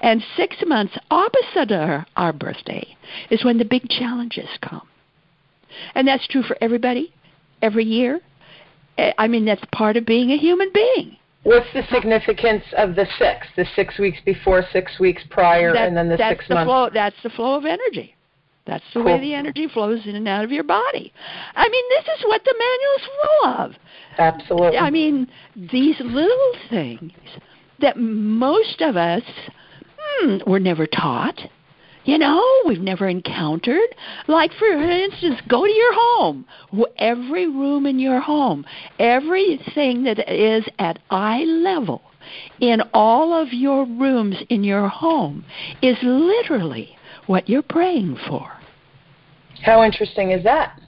And 0.03 0.23
six 0.37 0.57
months 0.67 0.97
opposite 1.11 1.73
our, 1.73 2.07
our 2.17 2.33
birthday 2.33 2.87
is 3.31 3.45
when 3.45 3.59
the 3.59 3.65
big 3.65 3.89
challenges 3.89 4.49
come. 4.61 4.87
And 5.95 6.07
that's 6.07 6.27
true 6.29 6.43
for 6.43 6.57
everybody, 6.61 7.13
every 7.63 7.85
year. 7.85 8.21
I 8.99 9.27
mean, 9.29 9.45
that's 9.45 9.65
part 9.73 9.97
of 9.97 10.05
being 10.05 10.31
a 10.31 10.37
human 10.37 10.71
being. 10.73 11.17
What's 11.45 11.67
the 11.73 11.83
significance 11.91 12.63
of 12.77 12.95
the 12.95 13.07
six? 13.19 13.47
The 13.57 13.67
six 13.75 13.99
weeks 13.99 14.19
before, 14.25 14.65
six 14.73 15.01
weeks 15.01 15.23
prior, 15.29 15.73
that, 15.73 15.89
and 15.89 15.97
then 15.97 16.09
the 16.09 16.17
six 16.17 16.47
the 16.47 16.55
months? 16.55 16.69
Flow, 16.69 16.91
that's 16.93 17.21
the 17.23 17.31
flow 17.31 17.57
of 17.57 17.65
energy. 17.65 18.15
That's 18.67 18.85
the 18.95 19.01
cool. 19.01 19.05
way 19.05 19.21
the 19.21 19.35
energy 19.35 19.69
flows 19.69 20.01
in 20.07 20.15
and 20.15 20.29
out 20.29 20.45
of 20.45 20.53
your 20.53 20.65
body. 20.65 21.13
I 21.55 21.69
mean, 21.69 21.85
this 21.89 22.19
is 22.19 22.25
what 22.25 22.45
the 22.45 22.55
manual's 22.59 23.11
full 23.23 23.51
of. 23.51 23.73
Absolutely. 24.19 24.79
I 24.79 24.91
mean, 24.91 25.29
these 25.57 25.97
little 26.01 26.53
things 26.71 27.13
that 27.81 27.97
most 27.97 28.81
of 28.81 28.97
us 28.97 29.25
hmm, 29.99 30.39
were 30.47 30.61
never 30.61 30.87
taught. 30.87 31.41
You 32.05 32.19
know, 32.19 32.45
we've 32.67 32.81
never 32.81 33.09
encountered. 33.09 33.95
Like, 34.27 34.53
for 34.55 34.67
instance, 34.67 35.41
go 35.49 35.65
to 35.65 35.71
your 35.71 35.93
home. 35.95 36.45
Every 36.99 37.47
room 37.47 37.87
in 37.87 37.99
your 37.99 38.21
home, 38.21 38.65
everything 38.99 40.05
that 40.05 40.19
is 40.33 40.65
at 40.79 40.99
eye 41.11 41.45
level 41.45 42.03
in 42.61 42.81
all 42.93 43.33
of 43.33 43.53
your 43.53 43.85
rooms 43.85 44.37
in 44.49 44.65
your 44.65 44.89
home 44.89 45.45
is 45.81 45.97
literally 46.03 46.97
what 47.33 47.49
you're 47.49 47.63
praying 47.63 48.15
for. 48.29 48.47
How 49.63 49.83
interesting 49.83 50.33
is 50.33 50.45
that? 50.45 50.79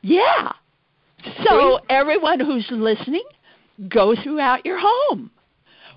Yeah. 0.00 0.50
So 1.44 1.78
everyone 1.88 2.40
who's 2.40 2.66
listening, 2.72 3.22
go 3.88 4.16
throughout 4.20 4.66
your 4.66 4.80
home. 4.80 5.30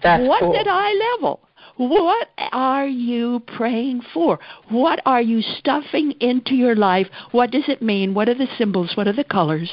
That's 0.03 0.21
What's 0.27 0.41
cool. 0.41 0.55
at 0.55 0.67
eye 0.67 0.93
level? 1.15 1.39
What 1.77 2.27
are 2.51 2.85
you 2.85 3.41
praying 3.57 4.01
for? 4.13 4.37
What 4.69 5.01
are 5.07 5.23
you 5.23 5.41
stuffing 5.41 6.11
into 6.19 6.53
your 6.53 6.75
life? 6.75 7.07
What 7.31 7.49
does 7.49 7.67
it 7.67 7.81
mean? 7.81 8.13
What 8.13 8.29
are 8.29 8.35
the 8.35 8.47
symbols? 8.59 8.91
What 8.95 9.07
are 9.07 9.13
the 9.13 9.23
colors? 9.23 9.71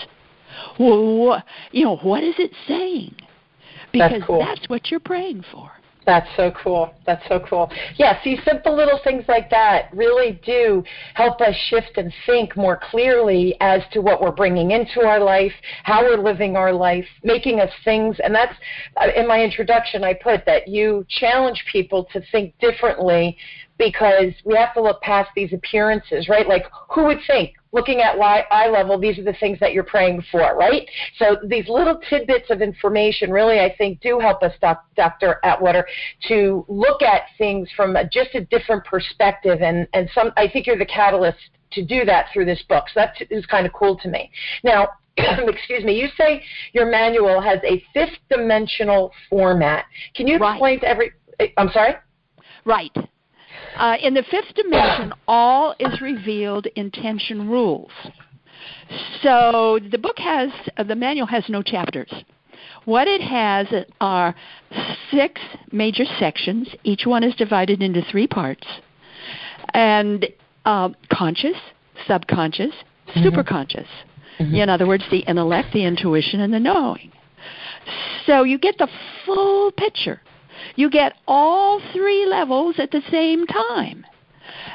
What, 0.79 1.45
you 1.73 1.85
know, 1.85 1.97
what 1.97 2.25
is 2.25 2.37
it 2.39 2.53
saying? 2.67 3.17
Because 3.93 4.13
that's, 4.13 4.25
cool. 4.25 4.39
that's 4.39 4.67
what 4.71 4.91
you're 4.91 4.99
praying 4.99 5.45
for. 5.53 5.71
That's 6.05 6.27
so 6.37 6.51
cool. 6.63 6.93
That's 7.07 7.23
so 7.29 7.41
cool. 7.49 7.71
Yeah, 7.97 8.23
see, 8.23 8.39
simple 8.45 8.77
little 8.77 9.01
things 9.05 9.25
like 9.29 9.51
that 9.51 9.89
really 9.95 10.41
do 10.45 10.83
help 11.15 11.41
us 11.41 11.55
shift 11.69 11.97
and 11.97 12.13
think 12.27 12.57
more 12.57 12.81
clearly 12.91 13.57
as 13.61 13.83
to 13.93 14.01
what 14.01 14.21
we're 14.21 14.33
bringing 14.33 14.73
into 14.73 15.03
our 15.03 15.21
life, 15.21 15.53
how 15.85 16.03
we're 16.03 16.23
living 16.23 16.57
our 16.57 16.73
life, 16.73 17.07
making 17.23 17.61
us 17.61 17.71
things. 17.85 18.17
And 18.23 18.35
that's 18.35 18.55
uh, 18.97 19.09
in 19.15 19.29
my 19.29 19.43
introduction, 19.43 20.03
I 20.03 20.15
put 20.15 20.45
that 20.47 20.67
you 20.67 21.07
challenge 21.09 21.65
people 21.71 22.09
to 22.13 22.21
think 22.33 22.59
differently 22.59 23.37
because 23.79 24.33
we 24.45 24.57
have 24.57 24.75
to 24.75 24.83
look 24.83 25.01
past 25.01 25.31
these 25.35 25.53
appearances, 25.53 26.29
right? 26.29 26.47
Like, 26.47 26.65
who 26.91 27.05
would 27.07 27.19
think 27.27 27.55
looking 27.73 28.01
at 28.01 28.19
eye 28.21 28.69
level, 28.69 28.99
these 28.99 29.19
are 29.19 29.25
the 29.25 29.35
things 29.41 29.59
that 29.61 29.73
you're 29.73 29.83
praying 29.83 30.23
for, 30.31 30.55
right? 30.57 30.87
So 31.19 31.39
these 31.47 31.69
little 31.69 31.99
tidbits 32.09 32.51
of 32.51 32.61
information 32.61 33.31
really, 33.31 33.61
I 33.61 33.75
think, 33.77 34.01
do 34.01 34.19
help 34.21 34.43
us, 34.43 34.53
doc, 34.61 34.85
Dr. 34.95 35.41
Atwater, 35.43 35.87
to 36.29 36.65
look 36.69 37.03
at 37.03 37.23
things 37.39 37.69
from 37.75 37.97
a, 37.97 38.05
just 38.05 38.35
a 38.35 38.43
different 38.43 38.85
perspective. 38.85 39.63
And, 39.63 39.89
and 39.95 40.09
some, 40.15 40.33
I 40.37 40.49
think 40.49 40.67
you're 40.67 40.79
the 40.79 40.87
catalyst 40.87 41.39
to 41.73 41.85
do 41.85 42.05
that 42.05 42.27
through 42.33 42.45
this 42.45 42.63
book. 42.69 42.85
So 42.93 43.01
that 43.01 43.15
is 43.31 43.47
kind 43.47 43.67
of 43.67 43.73
cool 43.73 43.99
to 44.01 44.09
me. 44.09 44.31
Now, 44.63 44.89
excuse 45.17 45.83
me, 45.85 45.99
you 45.99 46.09
say 46.17 46.43
your 46.73 46.87
manual 46.91 47.41
has 47.41 47.59
a 47.65 47.83
fifth 47.95 48.19
dimensional 48.29 49.13
format. 49.31 49.87
Can 50.15 50.27
you 50.27 50.37
explain 50.37 50.61
right. 50.61 50.81
to 50.83 50.89
every, 50.89 51.13
eh, 51.41 51.49
I'm 51.57 51.71
sorry? 51.71 51.95
Right. 52.65 52.91
Uh, 53.77 53.97
in 54.03 54.15
the 54.15 54.23
fifth 54.31 54.55
dimension, 54.55 55.13
all 55.27 55.75
is 55.79 56.01
revealed 56.01 56.67
in 56.77 56.91
tension 56.91 57.49
rules. 57.49 57.91
So 59.23 59.79
the 59.91 59.99
book 59.99 60.19
has, 60.19 60.51
uh, 60.77 60.83
the 60.83 60.97
manual 60.97 61.27
has 61.27 61.45
no 61.49 61.63
chapters. 61.63 62.13
What 62.85 63.09
it 63.09 63.21
has 63.21 63.67
are 64.01 64.35
six 65.11 65.41
major 65.71 66.05
sections. 66.19 66.69
Each 66.85 67.07
one 67.07 67.25
is 67.25 67.35
divided 67.35 67.83
into 67.83 68.03
three 68.11 68.27
parts. 68.27 68.67
And 69.73 70.27
uh, 70.65 70.91
conscious, 71.11 71.57
subconscious, 72.07 72.75
mm-hmm. 73.09 73.21
superconscious. 73.21 73.87
Mm-hmm. 74.39 74.55
In 74.55 74.69
other 74.69 74.87
words, 74.87 75.05
the 75.11 75.21
intellect, 75.21 75.73
the 75.73 75.85
intuition, 75.85 76.41
and 76.41 76.53
the 76.53 76.61
knowing. 76.61 77.13
So 78.27 78.45
you 78.45 78.59
get 78.59 78.79
the 78.79 78.89
full 79.25 79.73
picture 79.73 80.21
you 80.77 80.91
get 80.91 81.15
all 81.27 81.81
three 81.93 82.27
levels 82.27 82.77
at 82.79 82.91
the 82.91 83.03
same 83.11 83.47
time. 83.47 84.05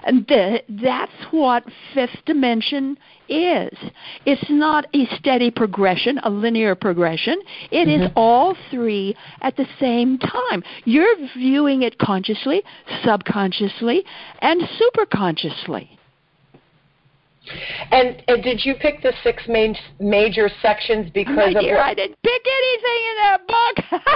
And 0.03 0.25
the, 0.27 0.63
that's 0.69 1.11
what 1.31 1.63
fifth 1.93 2.23
dimension 2.25 2.97
is. 3.27 3.77
It's 4.25 4.49
not 4.49 4.85
a 4.93 5.05
steady 5.17 5.51
progression, 5.51 6.19
a 6.23 6.29
linear 6.29 6.75
progression. 6.75 7.39
It 7.71 7.87
mm-hmm. 7.87 8.03
is 8.03 8.11
all 8.15 8.55
three 8.71 9.15
at 9.41 9.57
the 9.57 9.67
same 9.79 10.17
time. 10.17 10.63
You're 10.85 11.15
viewing 11.35 11.81
it 11.81 11.97
consciously, 11.99 12.63
subconsciously, 13.03 14.05
and 14.39 14.61
superconsciously. 14.61 15.89
And, 17.91 18.23
and 18.27 18.43
did 18.43 18.65
you 18.65 18.75
pick 18.75 19.01
the 19.01 19.13
six 19.23 19.43
main 19.47 19.75
major 19.99 20.49
sections 20.61 21.09
because 21.13 21.35
My 21.35 21.59
of 21.59 21.61
dear, 21.61 21.79
I 21.79 21.93
didn't 21.93 22.17
pick 22.23 22.41
anything 22.45 23.01
in 23.09 23.15
that 23.23 23.47
book. 23.47 23.75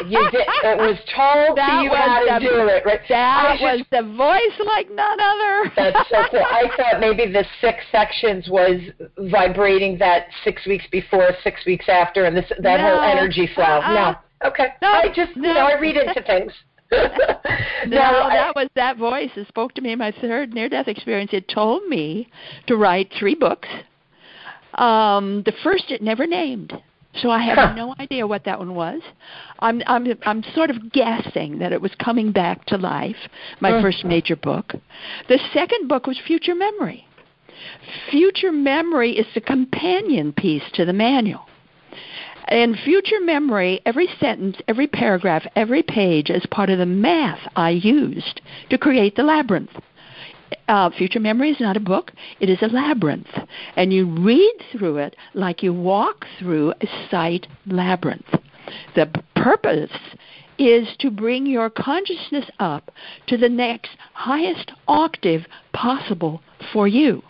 you 0.10 0.32
did. 0.32 0.48
It 0.64 0.78
was 0.78 0.98
told 1.16 1.58
that 1.58 1.80
to 1.80 1.84
you 1.84 1.92
how 1.92 2.20
to 2.20 2.46
the, 2.46 2.50
do 2.50 2.68
it. 2.68 2.86
Right? 2.86 3.02
That 3.10 3.58
was 3.62 3.86
the 3.92 4.04
voice 4.04 4.68
like 4.68 4.90
none 4.92 5.20
other. 5.20 5.72
That's 5.76 6.10
so 6.10 6.24
cool. 6.32 6.40
I 6.42 6.70
thought 6.78 7.00
maybe 7.00 7.32
the 7.32 7.46
six 7.60 7.80
sections 7.92 8.48
was 8.50 8.82
vibrating 9.18 9.98
that 10.00 10.28
six 10.44 10.66
weeks 10.66 10.86
before, 10.92 11.30
six 11.44 11.66
weeks 11.66 11.86
after, 11.88 12.26
and 12.26 12.36
this 12.36 12.50
that 12.60 12.78
no. 12.78 12.90
whole 12.90 13.02
energy 13.02 13.50
flow. 13.54 13.64
Uh-uh. 13.64 13.94
No. 13.94 14.48
Okay. 14.48 14.68
No, 14.82 14.88
I 14.88 15.08
just 15.14 15.36
no. 15.36 15.50
you 15.50 15.54
know 15.54 15.68
I 15.68 15.80
read 15.80 15.96
into 15.98 16.22
things. 16.26 16.52
No, 16.92 16.98
I, 18.02 18.30
that 18.34 18.54
was 18.56 18.68
that 18.76 18.98
voice 18.98 19.30
that 19.36 19.48
spoke 19.48 19.74
to 19.76 19.82
me 19.82 19.92
in 19.94 20.00
my 20.00 20.12
third 20.22 20.54
near-death 20.54 20.88
experience. 20.88 21.32
It 21.34 21.48
told 21.48 21.88
me 21.88 22.30
to 22.68 22.76
write 22.76 23.12
three 23.18 23.36
books. 23.36 23.68
Um, 24.76 25.44
the 25.46 25.54
first 25.64 25.86
it 25.92 26.02
never 26.02 26.26
named, 26.26 26.74
so 27.22 27.30
I 27.30 27.40
have 27.44 27.58
Huh. 27.58 27.74
no 27.74 27.96
idea 28.00 28.26
what 28.26 28.46
that 28.46 28.58
one 28.60 28.74
was. 28.76 29.02
I'm 29.60 29.82
I'm 29.88 30.08
I'm 30.26 30.44
sort 30.56 30.70
of 30.70 30.92
guessing 30.92 31.60
that 31.60 31.74
it 31.74 31.82
was 31.82 31.92
coming 31.96 32.32
back 32.32 32.66
to 32.68 32.78
life. 32.78 33.18
My 33.60 33.72
Mm. 33.72 33.82
first 33.82 34.06
major 34.06 34.36
book. 34.36 34.74
The 35.28 35.40
second 35.54 35.88
book 35.88 36.08
was 36.08 36.18
Future 36.26 36.56
Memory. 36.56 37.06
Future 38.10 38.52
Memory 38.52 39.12
is 39.12 39.28
the 39.34 39.42
companion 39.42 40.34
piece 40.34 40.64
to 40.74 40.86
the 40.86 40.94
manual. 40.94 41.46
In 42.52 42.76
future 42.76 43.22
memory, 43.22 43.80
every 43.86 44.10
sentence, 44.20 44.58
every 44.68 44.86
paragraph, 44.86 45.48
every 45.56 45.82
page 45.82 46.30
is 46.30 46.46
part 46.48 46.70
of 46.70 46.80
the 46.80 46.86
math 46.86 47.40
I 47.56 47.70
used 47.70 48.42
to 48.70 48.78
create 48.78 49.16
the 49.16 49.24
labyrinth. 49.24 49.70
Uh, 50.68 50.90
future 50.90 51.22
memory 51.22 51.52
is 51.52 51.62
not 51.62 51.78
a 51.78 51.80
book, 51.80 52.12
it 52.42 52.50
is 52.50 52.62
a 52.62 52.68
labyrinth. 52.68 53.30
And 53.78 53.94
you 53.94 54.06
read 54.06 54.54
through 54.70 54.98
it 54.98 55.16
like 55.34 55.64
you 55.64 55.74
walk 55.74 56.26
through 56.40 56.74
a 56.82 56.88
sight 57.10 57.48
labyrinth. 57.68 58.28
The 58.96 59.10
purpose 59.34 59.98
is 60.58 60.90
to 61.00 61.10
bring 61.10 61.46
your 61.46 61.70
consciousness 61.70 62.52
up 62.60 62.92
to 63.28 63.38
the 63.38 63.48
next 63.48 63.92
highest 64.12 64.74
octave 64.90 65.46
possible 65.72 66.42
for 66.74 66.86
you. 66.86 67.24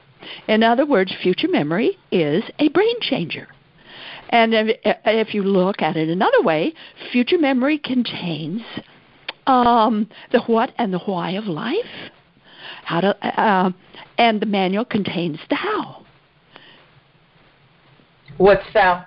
In 0.47 0.63
other 0.63 0.85
words, 0.87 1.13
future 1.21 1.47
memory 1.47 1.99
is 2.11 2.43
a 2.57 2.69
brain 2.69 2.99
changer. 3.01 3.49
And 4.31 4.53
if, 4.53 4.77
if 4.83 5.33
you 5.33 5.43
look 5.43 5.81
at 5.81 5.97
it 5.97 6.09
another 6.09 6.41
way, 6.41 6.73
future 7.11 7.37
memory 7.37 7.77
contains 7.77 8.61
um, 9.45 10.07
the 10.31 10.41
what 10.41 10.71
and 10.77 10.93
the 10.93 10.99
why 10.99 11.31
of 11.31 11.45
life. 11.45 12.11
How 12.83 13.01
to, 13.01 13.39
uh, 13.39 13.71
and 14.17 14.41
the 14.41 14.45
manual 14.45 14.85
contains 14.85 15.39
the 15.49 15.55
how. 15.55 16.05
What's 18.37 18.65
thou? 18.73 19.05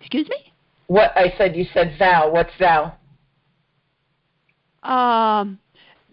Excuse 0.00 0.28
me. 0.28 0.52
What 0.86 1.12
I 1.16 1.34
said? 1.36 1.56
You 1.56 1.66
said 1.74 1.96
thou. 1.98 2.30
What's 2.30 2.52
thou? 2.60 2.94
Um, 4.82 5.58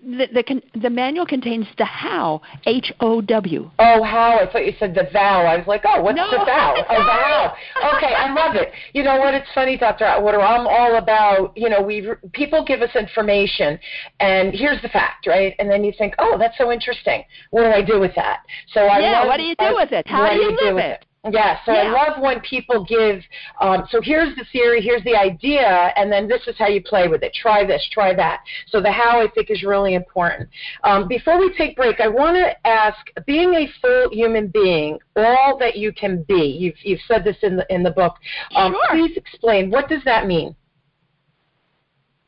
the, 0.04 0.28
the, 0.34 0.80
the 0.80 0.90
manual 0.90 1.26
contains 1.26 1.66
the 1.78 1.86
how, 1.86 2.42
H 2.66 2.92
O 3.00 3.22
W. 3.22 3.72
Oh, 3.80 4.04
how? 4.04 4.40
I 4.40 4.52
thought 4.52 4.66
you 4.66 4.74
said 4.80 4.94
the 4.94 5.08
vow. 5.12 5.46
I 5.46 5.58
was 5.58 5.68
like, 5.68 5.82
oh, 5.86 6.02
what's 6.02 6.18
No, 6.18 6.30
the 6.32 6.38
vow? 6.46 6.76
Oh, 6.78 6.94
vow. 6.96 7.54
Okay, 7.98 8.14
I 8.14 8.34
love 8.34 8.56
it. 8.56 8.72
You 8.94 9.04
know 9.04 9.18
what? 9.18 9.34
It's 9.34 9.48
funny, 9.56 9.78
Dr. 9.78 10.06
Atwater. 10.06 10.42
I'm 10.42 10.68
all 10.68 10.96
about, 10.98 11.56
you 11.58 11.70
know, 11.70 11.82
we 11.82 12.08
people 12.34 12.64
give 12.66 12.82
us 12.82 12.96
information, 12.96 13.80
and 14.20 14.54
here's 14.54 14.82
the 14.82 14.90
fact, 14.90 15.26
right? 15.28 15.56
And 15.60 15.70
then 15.70 15.84
you 15.84 15.94
think, 15.98 16.14
oh, 16.20 16.38
that's 16.38 16.58
so 16.58 16.72
interesting. 16.72 17.24
What 17.52 17.62
do 17.64 17.68
I 17.68 17.82
do 17.82 18.00
with 18.00 18.14
that? 18.16 18.40
So 18.74 18.82
I 18.82 19.00
Yeah, 19.00 19.20
love, 19.20 19.28
what 19.28 19.38
do 19.38 19.44
you 19.44 19.56
do 19.56 19.66
I- 19.66 19.74
with 19.74 19.92
it? 19.92 20.08
How 20.08 20.30
do 20.30 20.36
you 20.40 20.56
do 20.58 20.66
live 20.66 20.76
with 20.76 20.84
it? 20.86 21.06
Yeah, 21.32 21.58
so 21.66 21.72
I 21.72 21.90
love 21.90 22.22
when 22.22 22.42
people 22.42 22.84
give, 22.84 23.22
um, 23.62 23.88
so 23.90 24.02
here's 24.02 24.36
the 24.36 24.44
theory, 24.52 24.82
here's 24.82 25.04
the 25.06 25.16
idea, 25.16 25.94
and 25.96 26.12
then 26.12 26.28
this 26.28 26.42
is 26.48 26.56
how 26.58 26.68
you 26.68 26.84
play 26.84 27.08
with 27.08 27.24
it. 27.24 27.34
Try 27.34 27.66
this, 27.66 27.88
try 27.94 28.14
that. 28.14 28.42
So 28.68 28.82
the 28.82 28.92
how 28.92 29.22
I 29.22 29.30
think 29.30 29.50
is 29.50 29.64
really 29.64 29.94
important. 29.94 30.50
Um, 30.84 31.08
before 31.08 31.40
we 31.40 31.54
take 31.58 31.78
break, 31.78 32.02
I 32.02 32.10
want 32.10 32.36
to 32.36 32.68
ask, 32.68 32.98
being 33.26 33.54
a 33.54 33.70
full 33.82 34.10
human 34.12 34.48
being, 34.48 35.00
all 35.16 35.58
that 35.60 35.78
you 35.78 35.94
can 35.94 36.24
be, 36.24 36.58
you've, 36.60 36.76
you've 36.84 37.00
said 37.08 37.24
this 37.24 37.38
in 37.42 37.56
the, 37.56 37.66
in 37.74 37.84
the 37.84 37.92
book, 37.92 38.16
um, 38.56 38.74
Sure. 38.74 38.82
please 38.92 39.16
explain, 39.16 39.72
what 39.72 39.88
does 39.88 40.04
that 40.04 40.28
mean? 40.28 40.54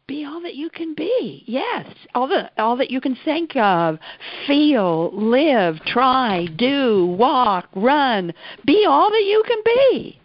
Be 0.08 0.24
all 0.24 0.40
that 0.42 0.54
you 0.54 0.70
can 0.70 0.94
be. 0.94 1.44
Yes, 1.48 1.88
all 2.14 2.28
the 2.28 2.52
all 2.62 2.78
that 2.78 2.92
you 2.92 3.02
can 3.02 3.18
think 3.26 3.56
of, 3.56 3.98
feel, 4.46 5.12
live, 5.12 5.80
try, 5.86 6.46
do, 6.58 7.16
walk, 7.18 7.68
run. 7.76 8.32
Be 8.66 8.86
all 8.88 9.10
that 9.10 9.24
you 9.24 9.44
can 9.48 9.58
be. 9.66 10.22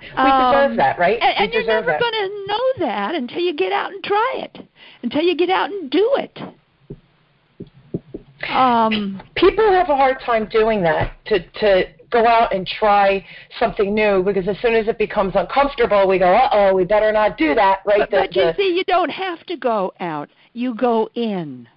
We 0.00 0.06
deserve 0.06 0.76
that, 0.76 0.96
right? 0.98 1.18
And, 1.20 1.34
and 1.38 1.52
you're 1.52 1.66
never 1.66 1.98
going 1.98 2.12
to 2.12 2.44
know 2.46 2.86
that 2.86 3.16
until 3.16 3.40
you 3.40 3.52
get 3.52 3.72
out 3.72 3.92
and 3.92 4.02
try 4.04 4.34
it. 4.36 4.58
Until 5.02 5.22
you 5.22 5.36
get 5.36 5.50
out 5.50 5.70
and 5.70 5.90
do 5.90 6.16
it. 6.16 6.38
Um, 8.48 9.20
people 9.34 9.68
have 9.72 9.88
a 9.88 9.96
hard 9.96 10.20
time 10.24 10.48
doing 10.48 10.82
that 10.82 11.16
to 11.26 11.40
to 11.40 11.84
go 12.22 12.26
out 12.26 12.54
and 12.54 12.66
try 12.66 13.24
something 13.58 13.94
new 13.94 14.22
because 14.22 14.48
as 14.48 14.56
soon 14.60 14.74
as 14.74 14.88
it 14.88 14.98
becomes 14.98 15.34
uncomfortable, 15.34 16.06
we 16.08 16.18
go, 16.18 16.32
uh 16.34 16.48
oh, 16.52 16.74
we 16.74 16.84
better 16.84 17.12
not 17.12 17.36
do 17.36 17.54
that, 17.54 17.80
right? 17.86 18.00
But, 18.00 18.10
the, 18.10 18.16
but 18.16 18.36
you 18.36 18.52
see, 18.56 18.74
you 18.76 18.84
don't 18.84 19.10
have 19.10 19.44
to 19.46 19.56
go 19.56 19.92
out. 20.00 20.28
You 20.52 20.74
go 20.74 21.10
in. 21.14 21.68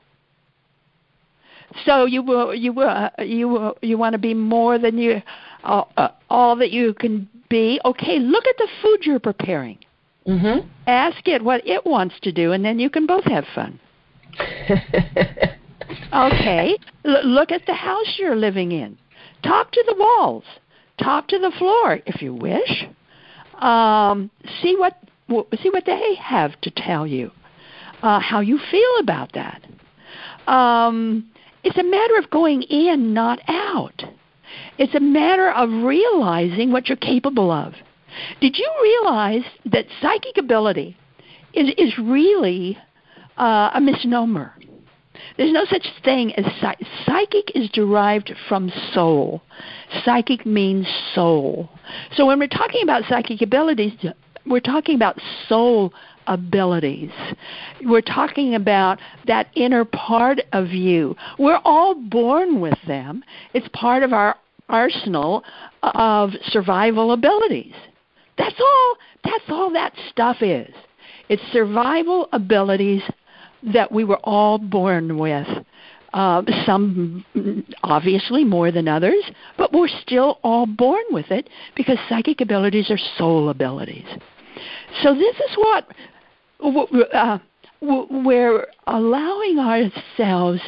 So 1.85 2.05
you 2.05 2.23
will, 2.23 2.53
you 2.53 2.73
will, 2.73 2.89
uh, 2.89 3.09
you 3.19 3.47
will, 3.47 3.77
you 3.81 3.97
want 3.97 4.13
to 4.13 4.19
be 4.19 4.33
more 4.33 4.79
than 4.79 4.97
you, 4.97 5.21
uh, 5.63 5.83
uh, 5.97 6.09
all 6.29 6.55
that 6.57 6.71
you 6.71 6.93
can 6.93 7.29
be. 7.49 7.79
Okay, 7.85 8.19
look 8.19 8.45
at 8.47 8.57
the 8.57 8.67
food 8.81 8.99
you're 9.03 9.19
preparing. 9.19 9.77
Mm-hmm. 10.27 10.67
Ask 10.87 11.27
it 11.27 11.43
what 11.43 11.65
it 11.67 11.85
wants 11.85 12.15
to 12.21 12.31
do, 12.31 12.51
and 12.51 12.63
then 12.65 12.79
you 12.79 12.89
can 12.89 13.05
both 13.05 13.23
have 13.25 13.45
fun. 13.53 13.79
okay, 16.13 16.77
L- 17.05 17.25
look 17.25 17.51
at 17.51 17.65
the 17.65 17.73
house 17.73 18.15
you're 18.17 18.35
living 18.35 18.71
in. 18.71 18.97
Talk 19.43 19.71
to 19.71 19.83
the 19.87 19.95
walls. 19.97 20.43
Talk 21.01 21.27
to 21.29 21.39
the 21.39 21.51
floor 21.57 21.99
if 22.05 22.21
you 22.21 22.33
wish. 22.33 22.85
Um, 23.55 24.29
see 24.61 24.75
what 24.75 24.97
see 25.61 25.69
what 25.69 25.85
they 25.85 26.15
have 26.15 26.59
to 26.61 26.71
tell 26.71 27.05
you. 27.05 27.31
Uh, 28.01 28.19
how 28.19 28.39
you 28.39 28.59
feel 28.71 28.95
about 28.99 29.33
that. 29.33 29.61
Um, 30.51 31.29
it's 31.63 31.77
a 31.77 31.83
matter 31.83 32.17
of 32.17 32.29
going 32.29 32.63
in, 32.63 33.13
not 33.13 33.39
out. 33.47 34.03
It's 34.77 34.95
a 34.95 34.99
matter 34.99 35.51
of 35.51 35.69
realizing 35.69 36.71
what 36.71 36.87
you're 36.87 36.97
capable 36.97 37.51
of. 37.51 37.73
Did 38.41 38.57
you 38.57 38.71
realize 38.81 39.43
that 39.65 39.85
psychic 40.01 40.37
ability 40.37 40.97
is, 41.53 41.69
is 41.77 41.97
really 41.99 42.77
uh, 43.37 43.71
a 43.73 43.81
misnomer? 43.81 44.53
There's 45.37 45.51
no 45.51 45.65
such 45.65 45.87
thing 46.03 46.33
as 46.35 46.45
psych- 46.59 46.79
psychic 47.05 47.55
is 47.55 47.69
derived 47.71 48.33
from 48.47 48.71
soul. 48.93 49.41
Psychic 50.03 50.45
means 50.45 50.87
soul. 51.13 51.69
So 52.15 52.25
when 52.25 52.39
we're 52.39 52.47
talking 52.47 52.81
about 52.83 53.03
psychic 53.09 53.41
abilities, 53.41 53.93
we're 54.45 54.59
talking 54.59 54.95
about 54.95 55.19
soul 55.47 55.93
abilities. 56.27 57.11
We're 57.83 58.01
talking 58.01 58.55
about 58.55 58.99
that 59.27 59.47
inner 59.55 59.83
part 59.85 60.39
of 60.53 60.69
you. 60.69 61.15
We're 61.37 61.59
all 61.65 61.95
born 61.95 62.61
with 62.61 62.77
them. 62.87 63.23
It's 63.53 63.67
part 63.73 64.03
of 64.03 64.13
our 64.13 64.35
arsenal 64.69 65.43
of 65.81 66.31
survival 66.43 67.11
abilities. 67.11 67.73
That's 68.37 68.59
all 68.59 68.95
that's 69.23 69.49
all 69.49 69.71
that 69.73 69.93
stuff 70.09 70.37
is. 70.41 70.73
It's 71.27 71.41
survival 71.51 72.29
abilities 72.31 73.03
that 73.63 73.91
we 73.91 74.03
were 74.03 74.19
all 74.23 74.57
born 74.57 75.17
with. 75.17 75.47
Uh, 76.11 76.41
some 76.65 77.23
obviously 77.83 78.43
more 78.43 78.71
than 78.71 78.87
others, 78.87 79.23
but 79.57 79.71
we're 79.71 79.87
still 80.01 80.39
all 80.43 80.65
born 80.65 81.03
with 81.11 81.29
it 81.29 81.47
because 81.75 81.99
psychic 82.09 82.41
abilities 82.41 82.89
are 82.89 82.97
soul 83.17 83.49
abilities. 83.49 84.07
So 85.03 85.13
this 85.13 85.35
is 85.35 85.55
what 85.55 85.87
uh, 87.13 87.37
we're 87.81 88.65
allowing 88.87 89.59
ourselves 89.59 90.61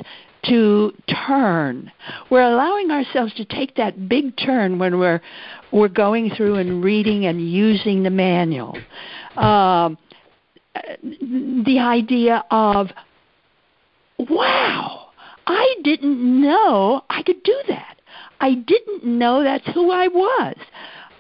to 0.46 0.94
turn. 1.28 1.92
We're 2.30 2.42
allowing 2.42 2.92
ourselves 2.92 3.34
to 3.36 3.46
take 3.46 3.76
that 3.76 4.10
big 4.10 4.38
turn 4.38 4.80
when 4.80 5.00
we're 5.00 5.22
we're 5.72 5.88
going 5.88 6.32
through 6.32 6.56
and 6.56 6.84
reading 6.84 7.26
and 7.26 7.50
using 7.50 8.04
the 8.04 8.10
manual. 8.10 8.78
Um, 9.38 9.98
the 10.74 11.80
idea 11.80 12.44
of, 12.50 12.88
wow, 14.18 15.08
I 15.48 15.76
didn't 15.84 16.42
know 16.42 17.04
I 17.10 17.24
could 17.24 17.44
do 17.44 17.58
that. 17.68 17.98
I 18.40 18.56
didn't 18.56 19.04
know 19.04 19.44
that's 19.44 19.68
who 19.74 19.92
I 19.92 20.08
was. 20.08 20.56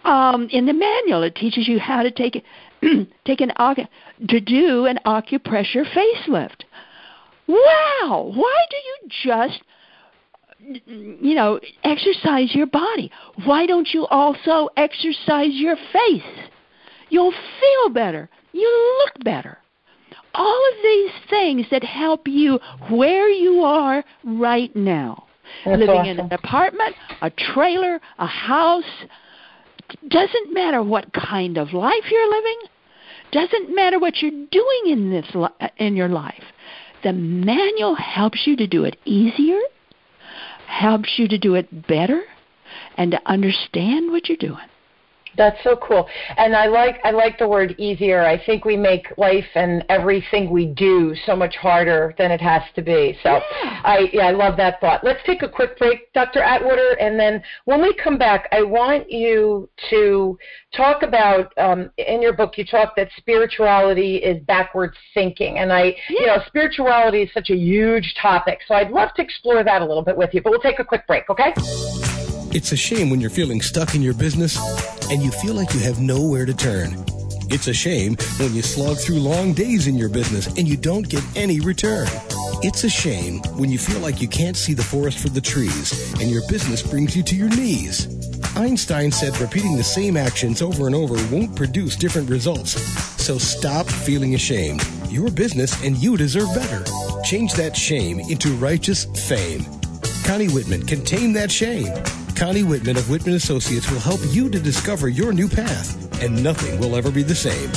Um, 0.04 0.48
in 0.52 0.66
the 0.66 0.74
manual, 0.74 1.24
it 1.24 1.36
teaches 1.36 1.68
you 1.68 1.80
how 1.80 2.02
to 2.02 2.12
take 2.12 2.44
take 3.26 3.42
an 3.42 3.52
to 4.28 4.40
do 4.40 4.86
an 4.86 5.00
acupressure 5.06 5.86
facelift. 5.94 6.64
Wow! 7.48 8.32
Why 8.34 8.56
do 8.70 8.78
you 8.78 8.98
just 9.24 9.62
you 10.86 11.36
know 11.36 11.60
exercise 11.84 12.56
your 12.56 12.66
body? 12.66 13.12
Why 13.46 13.68
don't 13.68 13.88
you 13.94 14.08
also 14.08 14.70
exercise 14.78 15.52
your 15.52 15.76
face? 15.94 16.50
You'll 17.10 17.32
feel 17.32 17.94
better. 17.94 18.30
You 18.52 19.04
look 19.06 19.24
better. 19.24 19.58
All 20.34 20.62
of 20.72 20.84
these 20.84 21.12
things 21.30 21.66
that 21.72 21.84
help 21.84 22.28
you 22.28 22.60
where 22.90 23.30
you 23.30 23.62
are 23.64 24.04
right 24.24 24.74
now. 24.76 25.26
That's 25.66 25.80
Living 25.80 25.96
awesome. 25.96 26.10
in 26.12 26.20
an 26.20 26.34
apartment, 26.34 26.96
a 27.22 27.30
trailer, 27.30 28.00
a 28.18 28.28
house, 28.28 28.84
doesn't 30.08 30.54
matter 30.54 30.82
what 30.82 31.12
kind 31.14 31.58
of 31.58 31.74
life 31.74 32.10
you're 32.10 32.30
living. 32.30 32.60
Doesn't 33.32 33.76
matter 33.76 34.00
what 34.00 34.22
you're 34.22 34.32
doing 34.32 34.82
in 34.88 35.10
this 35.10 35.26
li- 35.34 35.70
in 35.78 35.96
your 35.96 36.10
life. 36.10 36.44
The 37.04 37.14
manual 37.14 37.96
helps 37.96 38.46
you 38.46 38.56
to 38.58 38.68
do 38.68 38.84
it 38.84 38.98
easier, 39.06 39.60
helps 40.68 41.18
you 41.18 41.28
to 41.28 41.38
do 41.38 41.56
it 41.56 41.88
better, 41.88 42.24
and 42.98 43.12
to 43.12 43.22
understand 43.26 44.12
what 44.12 44.30
you're 44.30 44.38
doing. 44.38 44.68
That's 45.38 45.58
so 45.64 45.78
cool. 45.78 46.08
And 46.38 46.56
I 46.56 46.68
like 46.68 47.00
I 47.04 47.12
like 47.12 47.38
the 47.40 47.48
word 47.48 47.76
easier. 47.78 48.24
I 48.24 48.44
think 48.44 48.66
we 48.66 48.76
make 48.76 49.08
life 49.18 49.46
and 49.56 49.84
everything 49.90 50.50
we 50.50 50.66
do 50.66 51.16
so 51.26 51.36
much 51.36 51.56
harder 51.56 52.14
than 52.18 52.32
it 52.32 52.42
has 52.42 52.64
to 52.76 52.82
be. 52.82 53.18
So 53.24 53.30
yeah. 53.30 53.82
I 53.84 54.10
yeah, 54.12 54.28
I 54.28 54.32
love 54.32 54.58
that 54.58 54.82
thought. 54.82 55.04
Let's 55.04 55.22
take 55.26 55.42
a 55.42 55.50
quick 55.50 55.78
break, 55.78 56.12
Dr. 56.14 56.42
Atwater, 56.42 56.98
and 57.00 57.20
then 57.20 57.42
when 57.66 57.82
we 57.82 57.94
come 57.94 58.18
back, 58.18 58.48
I 58.52 58.64
want 58.64 59.10
you 59.10 59.70
to 59.90 60.38
talk 60.76 61.04
about 61.04 61.58
um, 61.58 61.92
in 61.98 62.22
your 62.22 62.34
book 62.34 62.58
you 62.58 62.66
talk 62.66 62.96
that 62.98 63.10
spirituality 63.18 64.18
is 64.18 64.44
backwards 64.46 64.98
thinking. 65.14 65.60
And 65.60 65.72
I 65.72 65.96
yeah. 66.10 66.20
you 66.20 66.28
know, 66.28 66.38
spirituality 66.48 67.24
is 67.24 67.30
such 67.34 67.50
a 67.50 67.56
huge 67.56 68.16
topic. 68.22 68.60
So 68.68 68.76
I'd 68.76 68.92
love 68.92 69.14
to 69.16 69.22
explore 69.22 69.64
that 69.64 69.82
a 69.82 69.86
little 69.86 70.04
bit 70.04 70.18
with 70.18 70.34
you. 70.34 70.42
But 70.42 70.52
we'll 70.52 70.60
take 70.60 70.80
a 70.80 70.86
quick 70.86 71.08
break, 71.08 71.30
okay? 71.30 71.54
It's 72.54 72.74
a 72.74 72.78
shame 72.78 73.10
when 73.10 73.22
you're 73.22 73.30
feeling 73.30 73.62
stuck 73.62 73.96
in 73.96 74.02
your 74.02 74.14
business 74.14 74.58
and 75.12 75.22
you 75.22 75.30
feel 75.30 75.54
like 75.54 75.74
you 75.74 75.82
have 75.82 76.00
nowhere 76.00 76.46
to 76.46 76.54
turn. 76.54 76.96
It's 77.50 77.68
a 77.68 77.74
shame 77.74 78.16
when 78.40 78.56
you 78.56 78.62
slog 78.62 78.98
through 78.98 79.20
long 79.20 79.52
days 79.52 79.88
in 79.88 79.98
your 79.98 80.08
business 80.08 80.48
and 80.58 80.66
you 80.66 80.78
don't 80.78 81.08
get 81.08 81.22
any 81.36 81.60
return. 81.60 82.08
It's 82.64 82.86
a 82.86 82.90
shame 82.90 83.40
when 83.58 83.70
you 83.70 83.78
feel 83.78 84.00
like 84.00 84.22
you 84.22 84.30
can't 84.30 84.56
see 84.56 84.74
the 84.74 84.84
forest 84.84 85.20
for 85.20 85.28
the 85.28 85.42
trees 85.42 86.14
and 86.22 86.32
your 86.32 86.48
business 86.48 86.82
brings 86.82 87.14
you 87.14 87.24
to 87.24 87.36
your 87.36 87.50
knees. 87.50 88.08
Einstein 88.56 89.12
said 89.12 89.38
repeating 89.42 89.76
the 89.76 89.84
same 89.84 90.16
actions 90.16 90.62
over 90.62 90.88
and 90.88 90.96
over 90.96 91.16
won't 91.34 91.58
produce 91.58 91.98
different 91.98 92.30
results. 92.30 92.82
So 93.22 93.38
stop 93.38 93.88
feeling 93.88 94.36
ashamed. 94.36 94.82
Your 95.10 95.30
business 95.30 95.84
and 95.84 95.98
you 95.98 96.16
deserve 96.16 96.56
better. 96.56 96.86
Change 97.24 97.54
that 97.56 97.76
shame 97.76 98.22
into 98.22 98.50
righteous 98.56 99.06
fame. 99.28 99.66
Connie 100.24 100.48
Whitman 100.48 100.86
can 100.86 101.04
tame 101.04 101.34
that 101.34 101.52
shame. 101.52 101.92
Connie 102.42 102.64
Whitman 102.64 102.98
of 102.98 103.08
Whitman 103.08 103.36
Associates 103.36 103.92
will 103.92 104.00
help 104.00 104.20
you 104.32 104.50
to 104.50 104.60
discover 104.60 105.08
your 105.10 105.32
new 105.32 105.48
path, 105.48 105.96
and 106.24 106.44
nothing 106.44 106.80
will 106.80 106.96
ever 106.96 107.12
be 107.12 107.22
the 107.22 107.36
same. 107.36 107.70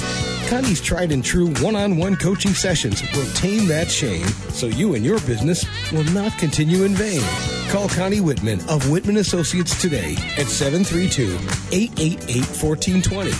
Connie's 0.48 0.80
tried 0.80 1.12
and 1.12 1.22
true 1.22 1.52
one 1.56 1.76
on 1.76 1.98
one 1.98 2.16
coaching 2.16 2.54
sessions 2.54 3.02
will 3.12 3.30
tame 3.34 3.68
that 3.68 3.90
shame 3.90 4.26
so 4.48 4.64
you 4.64 4.94
and 4.94 5.04
your 5.04 5.20
business 5.20 5.66
will 5.92 6.04
not 6.14 6.32
continue 6.38 6.84
in 6.84 6.94
vain. 6.94 7.20
Call 7.68 7.90
Connie 7.90 8.22
Whitman 8.22 8.58
of 8.70 8.88
Whitman 8.90 9.18
Associates 9.18 9.78
today 9.78 10.14
at 10.38 10.46
732 10.46 11.34
888 11.70 12.46
1420. 12.56 13.32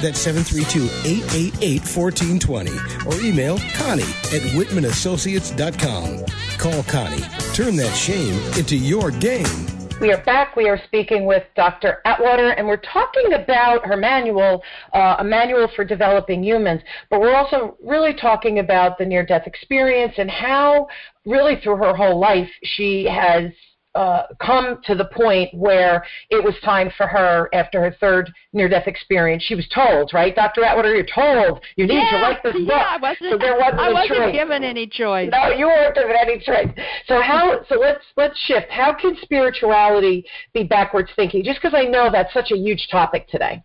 That's 0.00 0.18
732 0.18 0.84
888 1.06 1.82
1420. 1.84 2.70
Or 3.04 3.20
email 3.20 3.58
Connie 3.74 4.02
at 4.32 4.40
WhitmanAssociates.com. 4.56 6.24
Call 6.56 6.82
Connie. 6.84 7.22
Turn 7.52 7.76
that 7.76 7.94
shame 7.94 8.32
into 8.58 8.78
your 8.78 9.10
game. 9.10 9.69
We 10.00 10.10
are 10.12 10.24
back. 10.24 10.56
We 10.56 10.66
are 10.66 10.80
speaking 10.86 11.26
with 11.26 11.42
Dr. 11.54 12.00
Atwater, 12.06 12.52
and 12.52 12.66
we're 12.66 12.78
talking 12.78 13.34
about 13.34 13.84
her 13.84 13.98
manual, 13.98 14.62
uh, 14.94 15.16
a 15.18 15.24
manual 15.24 15.68
for 15.76 15.84
developing 15.84 16.42
humans. 16.42 16.80
But 17.10 17.20
we're 17.20 17.34
also 17.34 17.76
really 17.84 18.14
talking 18.14 18.60
about 18.60 18.96
the 18.96 19.04
near 19.04 19.26
death 19.26 19.46
experience 19.46 20.14
and 20.16 20.30
how, 20.30 20.88
really, 21.26 21.60
through 21.60 21.76
her 21.76 21.94
whole 21.94 22.18
life, 22.18 22.48
she 22.64 23.04
has 23.04 23.52
uh, 23.94 24.22
come 24.40 24.80
to 24.84 24.94
the 24.94 25.06
point 25.06 25.52
where 25.52 26.04
it 26.30 26.42
was 26.42 26.54
time 26.64 26.90
for 26.96 27.06
her 27.06 27.48
after 27.52 27.80
her 27.80 27.94
third 28.00 28.32
near-death 28.52 28.86
experience. 28.86 29.42
She 29.42 29.54
was 29.54 29.66
told, 29.74 30.12
right, 30.14 30.34
Dr. 30.34 30.64
Atwater, 30.64 30.94
you're 30.94 31.06
told 31.12 31.60
you 31.76 31.86
need 31.86 31.94
yeah, 31.94 32.10
to 32.10 32.16
write 32.22 32.42
this 32.42 32.52
book. 32.52 32.62
Yeah, 32.70 32.86
I 32.88 32.98
wasn't, 32.98 33.30
so 33.32 33.38
there 33.38 33.58
wasn't, 33.58 33.80
I 33.80 33.92
wasn't 33.92 34.32
given 34.32 34.62
any 34.62 34.86
choice. 34.86 35.30
No, 35.32 35.50
you 35.50 35.66
weren't 35.66 35.94
given 35.94 36.14
any 36.20 36.38
choice. 36.38 36.68
So 37.06 37.20
how? 37.20 37.64
So 37.68 37.76
let's 37.76 38.04
let's 38.16 38.38
shift. 38.46 38.70
How 38.70 38.94
can 38.94 39.16
spirituality 39.22 40.24
be 40.54 40.64
backwards 40.64 41.10
thinking? 41.16 41.42
Just 41.42 41.60
because 41.60 41.76
I 41.76 41.84
know 41.84 42.10
that's 42.12 42.32
such 42.32 42.52
a 42.52 42.56
huge 42.56 42.88
topic 42.90 43.28
today. 43.28 43.62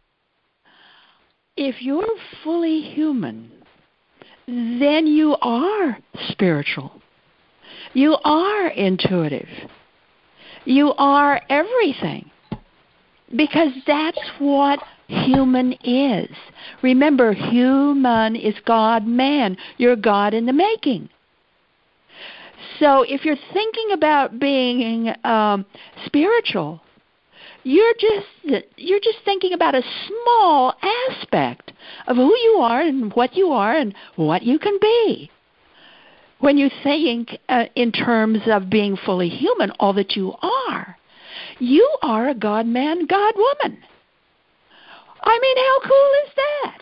If 1.55 1.81
you're 1.81 2.03
fully 2.43 2.81
human, 2.81 3.51
then 4.47 5.07
you 5.07 5.37
are 5.41 5.97
spiritual. 6.29 7.01
You 7.93 8.17
are 8.23 8.67
intuitive. 8.69 9.47
You 10.65 10.93
are 10.97 11.41
everything. 11.49 12.31
because 13.35 13.71
that's 13.87 14.19
what 14.39 14.79
human 15.07 15.73
is. 15.83 16.29
Remember, 16.81 17.33
human 17.33 18.35
is 18.35 18.55
God 18.65 19.05
man. 19.05 19.57
You're 19.77 19.95
God 19.95 20.33
in 20.33 20.45
the 20.45 20.53
making. 20.53 21.09
So 22.79 23.03
if 23.03 23.25
you're 23.25 23.37
thinking 23.53 23.91
about 23.91 24.39
being 24.39 25.13
um, 25.23 25.65
spiritual, 26.05 26.81
you're 27.63 27.93
just 27.99 28.63
you're 28.77 28.99
just 28.99 29.19
thinking 29.25 29.53
about 29.53 29.75
a 29.75 29.81
small 30.07 30.73
aspect 31.09 31.71
of 32.07 32.15
who 32.15 32.35
you 32.35 32.59
are 32.61 32.81
and 32.81 33.13
what 33.13 33.35
you 33.35 33.51
are 33.51 33.75
and 33.75 33.93
what 34.15 34.43
you 34.43 34.59
can 34.59 34.77
be. 34.79 35.31
When 36.45 36.59
you 36.59 36.69
think 36.83 37.39
uh, 37.49 37.65
in 37.73 37.91
terms 37.91 38.37
of 38.45 38.69
being 38.69 38.95
fully 39.03 39.29
human, 39.29 39.71
all 39.79 39.93
that 39.93 40.15
you 40.15 40.35
are, 40.43 40.95
you 41.57 41.97
are 42.03 42.29
a 42.29 42.35
God 42.35 42.67
man, 42.67 43.07
God 43.07 43.33
woman. 43.35 43.79
I 45.23 45.39
mean, 45.39 45.57
how 45.57 45.89
cool 45.89 46.11
is 46.23 46.31
that? 46.35 46.77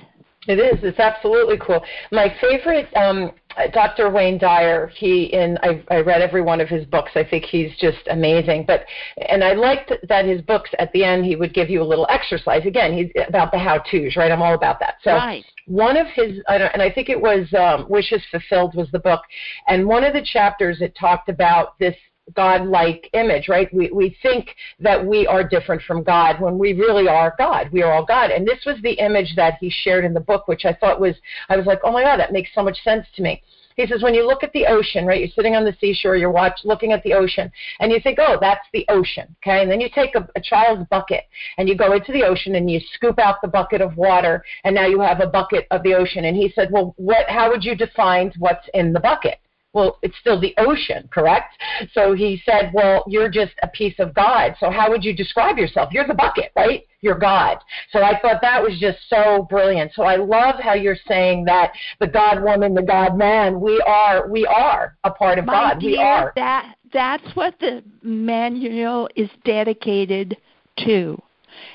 It 0.50 0.60
is. 0.60 0.84
It's 0.84 1.00
absolutely 1.00 1.58
cool. 1.66 1.82
My 2.12 2.36
favorite, 2.42 2.90
um, 2.98 3.32
Dr. 3.74 4.10
Wayne 4.10 4.38
Dyer. 4.38 4.88
He 4.96 5.26
in 5.26 5.58
I, 5.62 5.84
I 5.90 6.00
read 6.00 6.22
every 6.22 6.42
one 6.42 6.62
of 6.62 6.70
his 6.70 6.86
books. 6.86 7.12
I 7.16 7.24
think 7.24 7.46
he's 7.46 7.72
just 7.78 8.08
amazing. 8.10 8.66
But 8.66 8.86
and 9.30 9.44
I 9.44 9.54
liked 9.54 9.92
that 10.08 10.26
his 10.26 10.42
books 10.42 10.70
at 10.80 10.92
the 10.92 11.04
end 11.04 11.26
he 11.26 11.36
would 11.36 11.54
give 11.54 11.70
you 11.70 11.82
a 11.82 11.84
little 11.84 12.08
exercise. 12.10 12.66
Again, 12.66 12.94
he's 12.94 13.12
about 13.28 13.52
the 13.52 13.60
how 13.60 13.80
tos, 13.80 14.16
right? 14.16 14.32
I'm 14.32 14.42
all 14.42 14.56
about 14.56 14.80
that. 14.80 14.96
So 15.04 15.12
right. 15.12 15.46
one 15.68 15.98
of 15.98 16.08
his, 16.08 16.42
I 16.48 16.56
and 16.56 16.82
I 16.82 16.92
think 16.92 17.10
it 17.10 17.20
was 17.20 17.48
um, 17.54 17.86
Wishes 17.90 18.22
Fulfilled 18.32 18.76
was 18.76 18.90
the 18.92 19.00
book, 19.00 19.22
and 19.68 19.88
one 19.88 20.04
of 20.04 20.14
the 20.14 20.24
chapters 20.24 20.82
it 20.82 20.96
talked 21.00 21.30
about 21.30 21.78
this 21.80 21.96
God-like 22.36 23.10
image, 23.14 23.50
right? 23.50 23.74
We 23.74 23.92
we 23.92 24.18
think 24.22 24.56
that 24.80 25.06
we 25.06 25.28
are 25.28 25.48
different 25.48 25.82
from 25.84 26.04
God 26.04 26.40
when 26.40 26.58
we 26.58 26.74
really 26.74 27.08
are 27.08 27.36
God. 27.38 27.70
We 27.72 27.84
are 27.84 27.94
all 27.94 28.06
God. 28.06 28.32
And 28.32 28.48
this 28.48 28.64
was 28.66 28.78
the 28.82 28.94
image 28.94 29.36
that 29.36 29.56
he 29.60 29.70
shared 29.70 30.06
in 30.06 30.14
the 30.14 30.20
book, 30.20 30.48
which 30.48 30.66
I 30.66 30.74
thought 30.74 31.02
was 31.02 31.16
I 31.50 31.58
was 31.58 31.66
like, 31.66 31.80
oh 31.84 31.92
my 31.92 32.04
God, 32.04 32.20
that 32.20 32.32
makes 32.32 32.50
so 32.56 32.64
much 32.64 32.82
sense 32.84 33.06
to 33.16 33.22
me. 33.22 33.42
He 33.76 33.88
says 33.88 34.04
when 34.04 34.14
you 34.14 34.26
look 34.26 34.44
at 34.44 34.54
the 34.54 34.68
ocean, 34.68 35.06
right? 35.06 35.20
You're 35.20 35.30
sitting 35.30 35.56
on 35.56 35.66
the 35.66 35.76
seashore, 35.82 36.16
you're 36.16 36.32
watch, 36.32 36.60
looking 36.64 36.92
at 36.92 37.02
the 37.04 37.14
ocean, 37.14 37.52
and 37.80 37.92
you 37.92 38.00
think, 38.00 38.20
oh, 38.22 38.38
that's 38.40 38.68
the 38.72 38.86
ocean, 38.88 39.36
okay? 39.42 39.64
And 39.64 39.72
then 39.72 39.82
you 39.82 39.90
take 39.94 40.16
a, 40.16 40.28
a 40.36 40.42
child's 40.42 40.88
bucket 40.90 41.24
and 41.58 41.68
you 41.68 41.76
go 41.76 41.94
into 41.94 42.12
the 42.12 42.24
ocean 42.24 42.56
and 42.56 42.70
you 42.70 42.80
scoop 42.94 43.18
out 43.18 43.42
the 43.42 43.48
bucket 43.48 43.82
of 43.82 43.98
water, 43.98 44.44
and 44.64 44.76
now 44.76 44.86
you 44.86 45.02
have 45.02 45.22
a 45.22 45.28
bucket 45.28 45.66
of 45.72 45.82
the 45.84 45.96
ocean. 45.96 46.26
And 46.26 46.38
he 46.38 46.52
said, 46.54 46.70
well, 46.72 46.94
what? 46.98 47.28
How 47.28 47.50
would 47.50 47.64
you 47.64 47.76
define 47.76 48.32
what's 48.38 48.68
in 48.74 48.94
the 48.94 49.00
bucket? 49.00 49.40
Well, 49.74 49.98
it's 50.04 50.16
still 50.20 50.40
the 50.40 50.54
ocean, 50.58 51.10
correct? 51.12 51.56
So 51.94 52.14
he 52.14 52.42
said, 52.46 52.72
well, 52.74 53.04
you're 53.08 53.30
just 53.30 53.54
a 53.64 53.68
piece 53.68 53.96
of 54.00 54.14
God. 54.14 54.56
So 54.60 54.70
how 54.70 54.90
would 54.90 55.04
you 55.04 55.16
describe 55.16 55.58
yourself? 55.58 55.90
You're 55.92 56.08
the 56.08 56.14
bucket, 56.14 56.52
right? 56.56 56.86
You're 57.02 57.18
God. 57.18 57.58
So 57.92 58.04
I 58.04 58.20
thought 58.20 58.40
that 58.42 58.62
was 58.62 58.80
just 58.80 59.00
so 59.10 59.48
brilliant. 59.50 59.92
So 59.96 60.04
I 60.04 60.16
love 60.16 60.56
how 60.62 60.74
you're 60.74 60.98
saying 61.08 61.46
that 61.46 61.74
the 62.00 62.08
God 62.08 62.44
woman, 62.44 62.76
the 62.76 62.84
God 62.84 63.18
man, 63.18 63.60
we 63.60 63.84
are, 63.86 64.30
we 64.30 64.46
are 64.46 64.96
a 65.04 65.12
part 65.12 65.40
of 65.40 65.46
My 65.46 65.54
God. 65.54 65.80
Dear, 65.80 65.90
we 65.90 65.98
are. 65.98 66.34
That, 66.36 66.76
that's 66.94 67.36
what 67.36 67.60
the 67.60 67.84
manual 68.04 69.10
is 69.16 69.30
dedicated 69.44 70.38
to, 70.86 71.20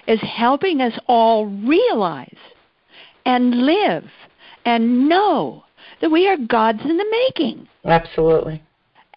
is 0.06 0.20
helping 0.20 0.80
us 0.80 0.96
all 1.08 1.46
realize 1.46 2.38
and 3.26 3.66
live 3.66 4.04
and 4.64 5.08
know 5.08 5.64
that 6.00 6.10
we 6.10 6.28
are 6.28 6.36
gods 6.36 6.80
in 6.84 6.96
the 6.96 7.06
making. 7.10 7.68
Absolutely. 7.84 8.62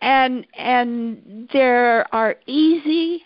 And 0.01 0.47
and 0.57 1.49
there 1.53 2.13
are 2.13 2.35
easy, 2.47 3.23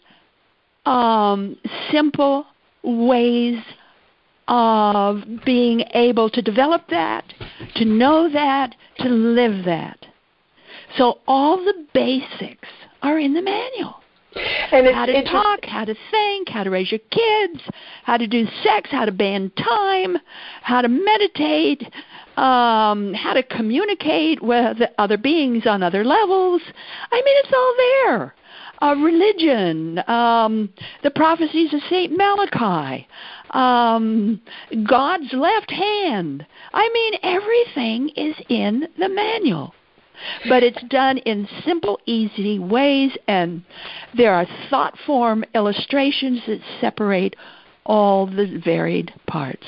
um, 0.85 1.57
simple 1.91 2.45
ways 2.83 3.59
of 4.47 5.23
being 5.45 5.83
able 5.93 6.29
to 6.29 6.41
develop 6.41 6.87
that, 6.89 7.23
to 7.75 7.85
know 7.85 8.29
that, 8.31 8.75
to 8.99 9.09
live 9.09 9.65
that. 9.65 10.05
So 10.97 11.19
all 11.27 11.57
the 11.57 11.85
basics 11.93 12.67
are 13.01 13.19
in 13.19 13.33
the 13.33 13.41
manual. 13.41 14.01
And 14.35 14.87
it's, 14.87 14.95
how 14.95 15.05
to 15.05 15.23
talk, 15.23 15.65
how 15.65 15.85
to 15.85 15.95
think, 16.11 16.49
how 16.49 16.63
to 16.63 16.69
raise 16.69 16.91
your 16.91 16.99
kids, 17.11 17.63
how 18.03 18.17
to 18.17 18.27
do 18.27 18.45
sex, 18.63 18.89
how 18.91 19.05
to 19.05 19.11
ban 19.11 19.51
time, 19.51 20.17
how 20.61 20.81
to 20.81 20.89
meditate, 20.89 21.83
um, 22.37 23.13
how 23.13 23.33
to 23.33 23.43
communicate 23.43 24.41
with 24.41 24.77
other 24.97 25.17
beings 25.17 25.65
on 25.65 25.81
other 25.81 26.03
levels. 26.03 26.61
I 27.11 27.15
mean, 27.15 27.35
it's 27.43 27.53
all 27.53 27.75
there. 27.77 28.35
Uh, 28.81 28.95
religion, 28.95 30.03
um, 30.09 30.69
the 31.01 31.11
prophecies 31.11 31.73
of 31.73 31.79
Saint 31.89 32.11
Malachy, 32.17 33.07
um, 33.51 34.41
God's 34.87 35.31
left 35.31 35.71
hand. 35.71 36.45
I 36.73 36.89
mean, 36.89 37.13
everything 37.23 38.09
is 38.17 38.35
in 38.49 38.89
the 38.99 39.07
manual 39.07 39.73
but 40.47 40.63
it's 40.63 40.81
done 40.89 41.17
in 41.19 41.47
simple, 41.65 41.99
easy 42.05 42.59
ways, 42.59 43.11
and 43.27 43.63
there 44.15 44.33
are 44.33 44.47
thought 44.69 44.97
form 45.05 45.43
illustrations 45.53 46.41
that 46.47 46.59
separate 46.81 47.35
all 47.85 48.25
the 48.25 48.61
varied 48.63 49.13
parts. 49.27 49.65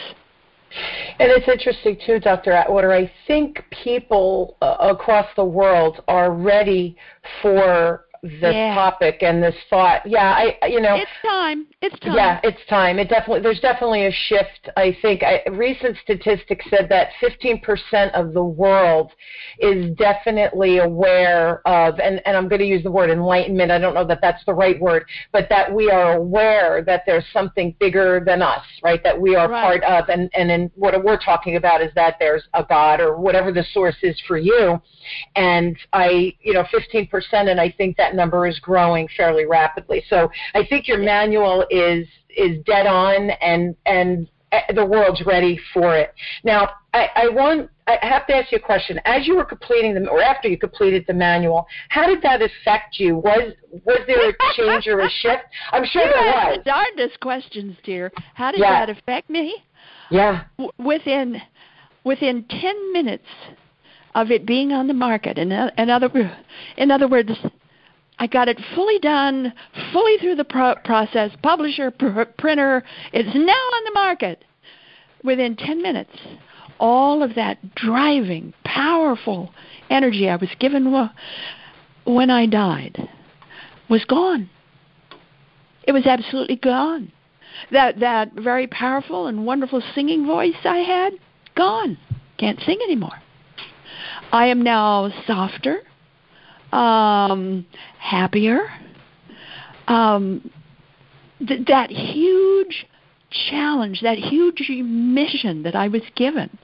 And 1.19 1.31
it's 1.31 1.47
interesting 1.47 1.97
too, 2.05 2.19
Dr. 2.19 2.51
Atwater. 2.51 2.91
I 2.91 3.11
think 3.25 3.63
people 3.83 4.57
uh, 4.61 4.75
across 4.79 5.27
the 5.35 5.45
world 5.45 6.03
are 6.07 6.31
ready 6.31 6.97
for 7.41 8.05
this 8.23 8.53
yeah. 8.53 8.75
topic 8.75 9.21
and 9.21 9.41
this 9.41 9.55
thought. 9.69 10.05
Yeah, 10.05 10.53
I 10.61 10.67
you 10.67 10.81
know 10.81 10.95
it's 10.95 11.11
time. 11.21 11.67
It's 11.81 11.99
time. 11.99 12.15
Yeah, 12.15 12.39
it's 12.43 12.65
time. 12.69 12.99
It 12.99 13.09
definitely 13.09 13.41
there's 13.41 13.59
definitely 13.59 14.05
a 14.05 14.11
shift. 14.11 14.69
I 14.75 14.97
think 15.01 15.23
I, 15.23 15.43
recent 15.49 15.97
statistics 16.03 16.65
said 16.69 16.87
that 16.89 17.09
15% 17.21 18.11
of 18.13 18.33
the 18.33 18.43
world 18.43 19.11
is 19.59 19.95
definitely 19.95 20.79
aware 20.79 21.67
of, 21.67 21.99
and 21.99 22.21
and 22.25 22.35
I'm 22.35 22.47
going 22.47 22.61
to 22.61 22.67
use 22.67 22.83
the 22.83 22.91
word 22.91 23.09
enlightenment. 23.09 23.71
I 23.71 23.79
don't 23.79 23.93
know 23.93 24.05
that 24.07 24.19
that's 24.21 24.43
the 24.45 24.53
right 24.53 24.79
word, 24.79 25.05
but 25.31 25.47
that 25.49 25.73
we 25.73 25.89
are 25.89 26.13
aware 26.13 26.83
that 26.83 27.03
there's 27.05 27.25
something 27.31 27.75
bigger 27.79 28.23
than 28.25 28.41
us, 28.41 28.63
right? 28.83 29.03
That 29.03 29.19
we 29.19 29.35
are 29.35 29.49
right. 29.49 29.81
part 29.81 29.83
of, 29.83 30.09
and 30.09 30.29
and 30.33 30.49
then 30.49 30.71
what 30.75 31.03
we're 31.03 31.19
talking 31.19 31.55
about 31.55 31.81
is 31.81 31.91
that 31.95 32.15
there's 32.19 32.43
a 32.53 32.63
God 32.63 32.99
or 32.99 33.17
whatever 33.17 33.51
the 33.51 33.63
source 33.73 33.97
is 34.01 34.19
for 34.27 34.37
you, 34.37 34.81
and 35.35 35.77
I 35.93 36.33
you 36.41 36.53
know 36.53 36.63
15%, 36.63 37.09
and 37.33 37.59
I 37.59 37.73
think 37.77 37.97
that 37.97 38.06
number 38.15 38.47
is 38.47 38.59
growing 38.59 39.07
fairly 39.15 39.45
rapidly. 39.45 40.03
So 40.09 40.29
I 40.53 40.65
think 40.65 40.87
your 40.87 40.99
manual 40.99 41.65
is 41.69 42.07
is 42.35 42.63
dead 42.65 42.87
on, 42.87 43.31
and 43.41 43.75
and 43.85 44.27
eh, 44.51 44.73
the 44.73 44.85
world's 44.85 45.25
ready 45.25 45.59
for 45.73 45.95
it. 45.95 46.13
Now, 46.43 46.69
I, 46.93 47.09
I 47.15 47.29
want 47.29 47.69
I 47.87 47.97
have 48.01 48.27
to 48.27 48.35
ask 48.35 48.51
you 48.51 48.57
a 48.57 48.61
question. 48.61 48.99
As 49.05 49.27
you 49.27 49.35
were 49.35 49.45
completing 49.45 49.93
the, 49.93 50.09
or 50.09 50.21
after 50.21 50.49
you 50.49 50.57
completed 50.57 51.05
the 51.07 51.13
manual, 51.13 51.65
how 51.89 52.05
did 52.05 52.21
that 52.21 52.41
affect 52.41 52.99
you? 52.99 53.15
Was 53.17 53.53
was 53.85 53.99
there 54.07 54.29
a 54.29 54.33
change 54.55 54.87
or 54.87 54.99
a 54.99 55.09
shift? 55.09 55.43
I'm 55.71 55.85
sure 55.85 56.03
you 56.03 56.11
there 56.13 56.33
was. 56.33 56.57
The 56.57 56.63
darndest 56.63 57.19
questions, 57.19 57.77
dear. 57.83 58.11
How 58.33 58.51
did 58.51 58.59
yeah. 58.59 58.85
that 58.85 58.95
affect 58.95 59.29
me? 59.29 59.63
Yeah. 60.11 60.43
W- 60.57 60.71
within 60.77 61.41
within 62.03 62.43
ten 62.43 62.93
minutes 62.93 63.27
of 64.15 64.31
it 64.31 64.45
being 64.45 64.71
on 64.71 64.87
the 64.87 64.93
market, 64.93 65.37
in, 65.37 65.51
in 65.51 65.89
other 65.89 66.37
in 66.77 66.91
other 66.91 67.07
words, 67.07 67.31
I 68.19 68.27
got 68.27 68.47
it 68.47 68.59
fully 68.73 68.99
done, 68.99 69.53
fully 69.93 70.17
through 70.17 70.35
the 70.35 70.43
pro- 70.43 70.75
process, 70.83 71.31
publisher, 71.43 71.91
pr- 71.91 72.23
printer. 72.37 72.83
It's 73.13 73.35
now 73.35 73.51
on 73.51 73.83
the 73.85 73.91
market. 73.93 74.43
Within 75.23 75.55
10 75.55 75.81
minutes, 75.81 76.15
all 76.79 77.23
of 77.23 77.35
that 77.35 77.75
driving, 77.75 78.53
powerful 78.63 79.53
energy 79.89 80.29
I 80.29 80.35
was 80.35 80.49
given 80.59 81.09
when 82.05 82.29
I 82.29 82.45
died 82.45 83.09
was 83.89 84.05
gone. 84.05 84.49
It 85.83 85.91
was 85.91 86.05
absolutely 86.05 86.57
gone. 86.57 87.11
That 87.71 87.99
that 87.99 88.33
very 88.33 88.67
powerful 88.67 89.27
and 89.27 89.45
wonderful 89.45 89.81
singing 89.95 90.27
voice 90.27 90.55
I 90.63 90.77
had, 90.77 91.13
gone. 91.55 91.97
Can't 92.37 92.59
sing 92.61 92.79
anymore. 92.83 93.19
I 94.31 94.47
am 94.47 94.61
now 94.61 95.11
softer, 95.25 95.81
um, 96.71 97.65
happier. 97.99 98.69
Um, 99.87 100.51
th- 101.45 101.65
that 101.67 101.89
huge 101.89 102.85
challenge, 103.29 104.01
that 104.01 104.17
huge 104.17 104.69
mission 104.69 105.63
that 105.63 105.75
I 105.75 105.87
was 105.87 106.01
given. 106.15 106.57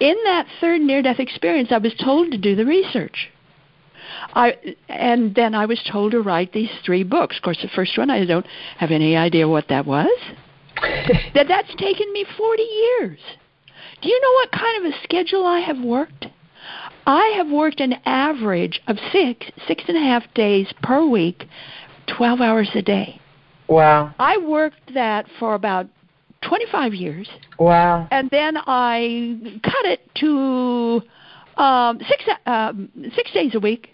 In 0.00 0.16
that 0.24 0.46
third 0.60 0.80
near 0.80 1.02
death 1.02 1.20
experience, 1.20 1.70
I 1.70 1.78
was 1.78 1.94
told 1.94 2.30
to 2.32 2.38
do 2.38 2.54
the 2.54 2.64
research. 2.64 3.30
I 4.34 4.56
and 4.88 5.34
then 5.34 5.54
I 5.54 5.66
was 5.66 5.80
told 5.90 6.12
to 6.12 6.20
write 6.20 6.52
these 6.52 6.70
three 6.84 7.02
books. 7.02 7.36
Of 7.36 7.42
course, 7.42 7.58
the 7.60 7.68
first 7.68 7.96
one 7.98 8.10
I 8.10 8.24
don't 8.24 8.46
have 8.78 8.90
any 8.90 9.16
idea 9.16 9.48
what 9.48 9.68
that 9.68 9.86
was. 9.86 10.10
that 11.34 11.46
that's 11.48 11.74
taken 11.76 12.12
me 12.12 12.24
40 12.36 12.62
years. 12.62 13.18
Do 14.00 14.08
you 14.08 14.20
know 14.20 14.32
what 14.32 14.52
kind 14.52 14.86
of 14.86 14.92
a 14.92 15.02
schedule 15.02 15.44
I 15.44 15.60
have 15.60 15.80
worked? 15.80 16.26
I 17.08 17.32
have 17.38 17.48
worked 17.48 17.80
an 17.80 17.94
average 18.04 18.82
of 18.86 18.98
six, 19.10 19.46
six 19.66 19.82
and 19.88 19.96
a 19.96 20.00
half 20.00 20.22
days 20.34 20.66
per 20.82 21.06
week, 21.06 21.46
12 22.06 22.42
hours 22.42 22.68
a 22.74 22.82
day. 22.82 23.18
Wow. 23.66 24.14
I 24.18 24.36
worked 24.36 24.92
that 24.92 25.24
for 25.38 25.54
about 25.54 25.86
25 26.42 26.92
years. 26.92 27.26
Wow. 27.58 28.08
And 28.10 28.28
then 28.28 28.58
I 28.58 29.58
cut 29.64 29.86
it 29.86 30.00
to 30.16 31.00
um, 31.56 31.98
six 32.06 32.24
um, 32.44 32.90
six 33.16 33.32
days 33.32 33.54
a 33.54 33.60
week 33.60 33.88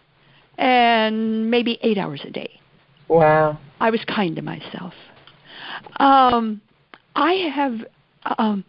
and 0.59 1.49
maybe 1.49 1.79
eight 1.83 1.99
hours 1.99 2.21
a 2.25 2.31
day. 2.31 2.51
Wow. 3.07 3.61
I 3.79 3.91
was 3.91 4.01
kind 4.09 4.35
to 4.35 4.43
myself. 4.43 4.93
Um, 6.01 6.61
I 7.15 7.33
have 7.55 7.75
um, 8.39 8.65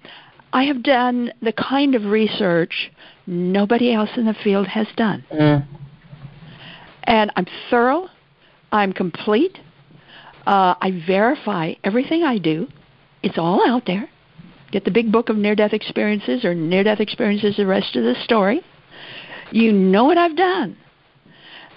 I 0.53 0.65
have 0.65 0.83
done 0.83 1.33
the 1.41 1.51
kind 1.51 1.95
of 1.95 2.05
research 2.05 2.91
nobody 3.27 3.93
else 3.93 4.09
in 4.15 4.25
the 4.25 4.35
field 4.43 4.67
has 4.67 4.87
done. 4.95 5.23
Mm. 5.31 5.67
And 7.03 7.31
I'm 7.35 7.45
thorough. 7.69 8.09
I'm 8.71 8.93
complete. 8.93 9.57
Uh, 10.45 10.75
I 10.79 11.03
verify 11.07 11.73
everything 11.83 12.23
I 12.23 12.37
do. 12.37 12.67
It's 13.23 13.37
all 13.37 13.67
out 13.67 13.85
there. 13.87 14.09
Get 14.71 14.85
the 14.85 14.91
big 14.91 15.11
book 15.11 15.29
of 15.29 15.37
near 15.37 15.55
death 15.55 15.73
experiences 15.73 16.43
or 16.43 16.53
near 16.53 16.83
death 16.83 16.99
experiences, 16.99 17.57
the 17.57 17.65
rest 17.65 17.95
of 17.95 18.03
the 18.03 18.15
story. 18.23 18.61
You 19.51 19.71
know 19.71 20.05
what 20.05 20.17
I've 20.17 20.35
done. 20.35 20.77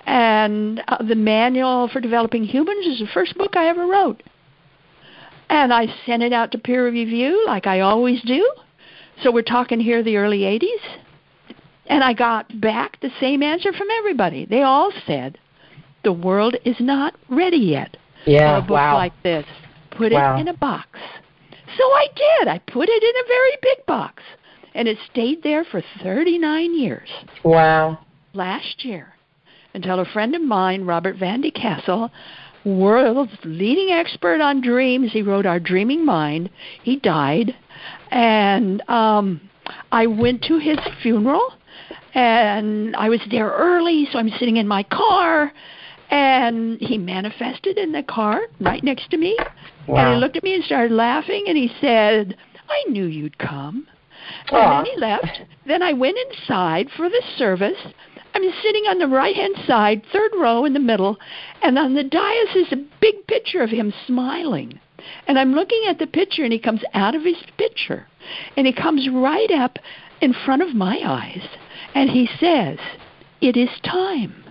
And 0.06 0.82
uh, 0.88 1.02
the 1.02 1.14
manual 1.14 1.88
for 1.88 2.00
developing 2.00 2.44
humans 2.44 2.86
is 2.86 2.98
the 2.98 3.06
first 3.12 3.36
book 3.36 3.56
I 3.56 3.68
ever 3.68 3.86
wrote. 3.86 4.22
And 5.50 5.72
I 5.72 5.86
sent 6.06 6.22
it 6.22 6.32
out 6.32 6.52
to 6.52 6.58
peer 6.58 6.84
review 6.90 7.44
like 7.46 7.66
I 7.66 7.80
always 7.80 8.20
do. 8.22 8.50
So 9.22 9.30
we're 9.30 9.42
talking 9.42 9.80
here 9.80 10.02
the 10.02 10.16
early 10.16 10.40
80s. 10.40 10.98
And 11.88 12.04
I 12.04 12.12
got 12.12 12.60
back 12.60 13.00
the 13.00 13.10
same 13.20 13.42
answer 13.42 13.72
from 13.72 13.88
everybody. 13.98 14.44
They 14.44 14.62
all 14.62 14.92
said, 15.06 15.38
the 16.04 16.12
world 16.12 16.56
is 16.64 16.76
not 16.78 17.14
ready 17.28 17.56
yet 17.56 17.96
yeah, 18.26 18.54
for 18.54 18.58
a 18.58 18.62
book 18.62 18.70
wow. 18.70 18.94
like 18.94 19.22
this. 19.22 19.46
Put 19.90 20.12
wow. 20.12 20.36
it 20.36 20.40
in 20.40 20.48
a 20.48 20.56
box. 20.56 20.88
So 21.76 21.84
I 21.84 22.06
did. 22.14 22.48
I 22.48 22.58
put 22.58 22.88
it 22.88 23.02
in 23.02 23.24
a 23.24 23.28
very 23.28 23.56
big 23.62 23.86
box. 23.86 24.22
And 24.74 24.86
it 24.86 24.98
stayed 25.10 25.42
there 25.42 25.64
for 25.64 25.82
39 26.02 26.78
years. 26.78 27.08
Wow. 27.42 27.98
Last 28.32 28.84
year, 28.84 29.14
until 29.74 30.00
a 30.00 30.04
friend 30.04 30.34
of 30.34 30.42
mine, 30.42 30.84
Robert 30.84 31.16
Van 31.16 31.40
de 31.40 31.50
Castle, 31.50 32.10
world's 32.64 33.32
leading 33.44 33.90
expert 33.90 34.40
on 34.40 34.60
dreams, 34.60 35.10
he 35.12 35.22
wrote 35.22 35.46
Our 35.46 35.58
Dreaming 35.58 36.04
Mind, 36.04 36.50
he 36.82 36.96
died. 36.96 37.54
And 38.10 38.82
um, 38.88 39.40
I 39.90 40.06
went 40.06 40.42
to 40.44 40.58
his 40.58 40.78
funeral, 41.02 41.54
and 42.14 42.96
I 42.96 43.08
was 43.08 43.20
there 43.30 43.50
early, 43.50 44.08
so 44.10 44.18
I'm 44.18 44.30
sitting 44.38 44.56
in 44.56 44.66
my 44.66 44.82
car. 44.84 45.52
And 46.10 46.80
he 46.80 46.96
manifested 46.96 47.76
in 47.76 47.92
the 47.92 48.02
car 48.02 48.40
right 48.60 48.82
next 48.82 49.10
to 49.10 49.18
me. 49.18 49.36
Wow. 49.86 49.96
And 49.96 50.14
he 50.14 50.20
looked 50.20 50.36
at 50.36 50.42
me 50.42 50.54
and 50.54 50.64
started 50.64 50.90
laughing, 50.90 51.44
and 51.46 51.56
he 51.56 51.70
said, 51.82 52.34
I 52.68 52.90
knew 52.90 53.04
you'd 53.04 53.36
come. 53.38 53.86
Aw. 54.50 54.56
And 54.56 54.86
then 54.86 54.94
he 54.94 55.00
left. 55.00 55.40
Then 55.66 55.82
I 55.82 55.92
went 55.92 56.16
inside 56.30 56.88
for 56.96 57.10
the 57.10 57.22
service. 57.36 57.78
I'm 58.34 58.42
sitting 58.62 58.84
on 58.84 58.98
the 58.98 59.08
right 59.08 59.34
hand 59.34 59.54
side, 59.66 60.02
third 60.12 60.30
row 60.38 60.64
in 60.64 60.72
the 60.72 60.80
middle, 60.80 61.18
and 61.62 61.78
on 61.78 61.94
the 61.94 62.04
dais 62.04 62.56
is 62.56 62.72
a 62.72 62.84
big 63.00 63.26
picture 63.26 63.62
of 63.62 63.70
him 63.70 63.92
smiling. 64.06 64.80
And 65.26 65.38
I'm 65.38 65.52
looking 65.52 65.82
at 65.88 65.98
the 65.98 66.06
picture, 66.06 66.44
and 66.44 66.52
he 66.52 66.58
comes 66.58 66.82
out 66.94 67.14
of 67.14 67.22
his 67.22 67.36
picture, 67.56 68.06
and 68.56 68.66
he 68.66 68.72
comes 68.72 69.08
right 69.12 69.50
up 69.50 69.78
in 70.20 70.34
front 70.44 70.62
of 70.62 70.74
my 70.74 71.00
eyes, 71.04 71.46
and 71.94 72.10
he 72.10 72.28
says, 72.40 72.78
It 73.40 73.56
is 73.56 73.70
time. 73.84 74.44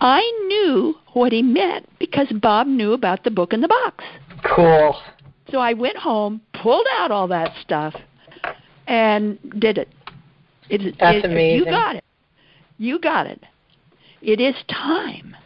I 0.00 0.20
knew 0.48 0.96
what 1.12 1.32
he 1.32 1.42
meant 1.42 1.88
because 1.98 2.26
Bob 2.42 2.66
knew 2.66 2.92
about 2.92 3.24
the 3.24 3.30
book 3.30 3.52
in 3.52 3.60
the 3.60 3.68
box. 3.68 4.04
Cool. 4.44 4.96
So 5.50 5.58
I 5.58 5.72
went 5.72 5.96
home, 5.96 6.40
pulled 6.62 6.86
out 6.96 7.10
all 7.10 7.28
that 7.28 7.52
stuff, 7.62 7.94
and 8.86 9.38
did 9.58 9.78
it. 9.78 9.88
it 10.68 10.96
That's 10.98 11.18
it, 11.18 11.24
amazing. 11.24 11.58
You 11.58 11.64
got 11.64 11.96
it. 11.96 12.04
You 12.78 12.98
got 12.98 13.26
it. 13.26 13.42
It 14.20 14.40
is 14.40 14.54
time. 14.68 15.36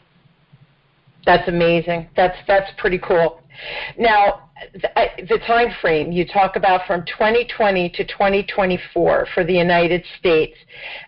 That's 1.26 1.46
amazing. 1.48 2.08
That's 2.16 2.36
that's 2.46 2.70
pretty 2.78 2.98
cool. 2.98 3.42
Now, 3.98 4.47
the, 4.74 5.38
time 5.46 5.68
frame 5.80 6.12
you 6.12 6.26
talk 6.26 6.56
about 6.56 6.86
from 6.86 7.04
2020 7.06 7.90
to 7.90 8.04
2024 8.04 9.26
for 9.34 9.44
the 9.44 9.52
United 9.52 10.04
States. 10.18 10.56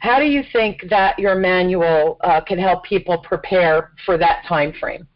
How 0.01 0.19
do 0.19 0.25
you 0.25 0.43
think 0.53 0.83
that 0.91 1.19
your 1.19 1.35
manual 1.35 2.19
uh, 2.23 2.41
can 2.41 2.59
help 2.59 2.85
people 2.85 3.19
prepare 3.19 3.93
for 4.05 4.19
that 4.19 4.45
time 4.49 4.73
frame? 4.79 5.07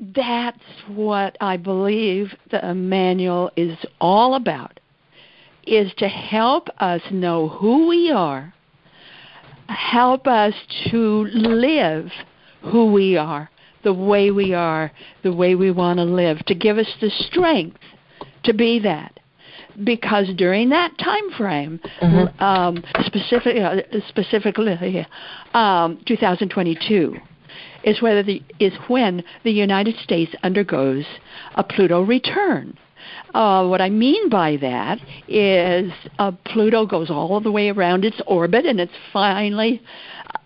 That's 0.00 0.58
what 0.88 1.36
I 1.40 1.56
believe 1.56 2.34
the 2.50 2.74
manual 2.74 3.50
is 3.56 3.76
all 4.00 4.34
about. 4.34 4.80
Is 5.66 5.92
to 5.96 6.08
help 6.08 6.68
us 6.78 7.00
know 7.10 7.48
who 7.48 7.88
we 7.88 8.10
are, 8.10 8.52
help 9.68 10.26
us 10.26 10.52
to 10.90 11.26
live 11.32 12.10
who 12.60 12.92
we 12.92 13.16
are, 13.16 13.48
the 13.84 13.92
way 13.92 14.30
we 14.30 14.52
are, 14.54 14.90
the 15.22 15.32
way 15.32 15.54
we 15.54 15.70
want 15.70 15.98
to 15.98 16.04
live, 16.04 16.44
to 16.46 16.54
give 16.54 16.78
us 16.78 16.88
the 17.00 17.10
strength 17.10 17.78
to 18.42 18.52
be 18.52 18.78
that. 18.80 19.20
Because 19.82 20.28
during 20.36 20.68
that 20.70 20.96
time 20.98 21.30
frame, 21.32 21.80
Mhm. 22.00 22.40
um, 22.40 22.82
specific, 23.04 23.60
uh, 23.60 23.82
specifically 24.08 25.06
um, 25.52 25.98
2022, 26.06 27.16
is 27.82 28.00
whether 28.00 28.22
the 28.22 28.42
is 28.58 28.72
when 28.88 29.22
the 29.42 29.52
United 29.52 29.96
States 29.98 30.34
undergoes 30.42 31.04
a 31.56 31.62
Pluto 31.62 32.02
return. 32.02 32.76
Uh, 33.34 33.66
what 33.66 33.80
I 33.80 33.90
mean 33.90 34.28
by 34.28 34.56
that 34.58 35.00
is 35.26 35.92
uh, 36.20 36.30
Pluto 36.44 36.86
goes 36.86 37.10
all 37.10 37.40
the 37.40 37.50
way 37.50 37.68
around 37.68 38.04
its 38.04 38.20
orbit, 38.26 38.64
and 38.64 38.78
it 38.80 38.90
finally 39.12 39.82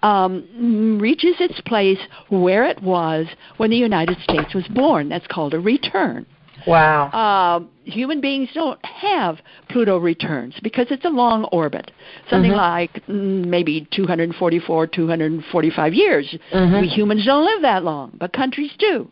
um, 0.03 0.99
reaches 1.01 1.35
its 1.39 1.61
place 1.63 1.99
where 2.31 2.65
it 2.65 2.83
was 2.83 3.27
when 3.59 3.71
the 3.71 3.77
United 3.77 4.19
States 4.23 4.55
was 4.55 4.67
born. 4.69 5.11
That's 5.11 5.27
called 5.27 5.53
a 5.53 5.61
return. 5.61 6.25
Wow. 6.67 7.09
Uh, 7.11 7.61
human 7.85 8.21
beings 8.21 8.49
don't 8.53 8.83
have 8.85 9.39
Pluto 9.69 9.99
returns 9.99 10.55
because 10.63 10.87
it's 10.91 11.05
a 11.05 11.11
long 11.11 11.45
orbit, 11.45 11.91
something 12.29 12.53
Mhm. 12.53 12.57
like 12.57 13.07
mm, 13.07 13.45
maybe 13.47 13.87
244, 13.91 14.87
245 14.87 15.95
years. 15.95 16.35
Mhm. 16.53 16.81
We 16.81 16.89
humans 16.89 17.25
don't 17.25 17.45
live 17.45 17.63
that 17.63 17.85
long, 17.85 18.13
but 18.19 18.33
countries 18.33 18.73
do. 18.79 19.09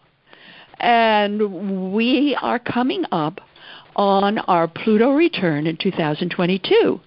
And 0.81 1.93
we 1.93 2.37
are 2.43 2.59
coming 2.59 3.05
up 3.13 3.41
on 3.97 4.39
our 4.41 4.69
Pluto 4.69 5.11
return 5.11 5.67
in 5.67 5.77
2022. 5.77 7.01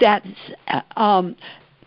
That's 0.00 0.26
um, 0.96 1.34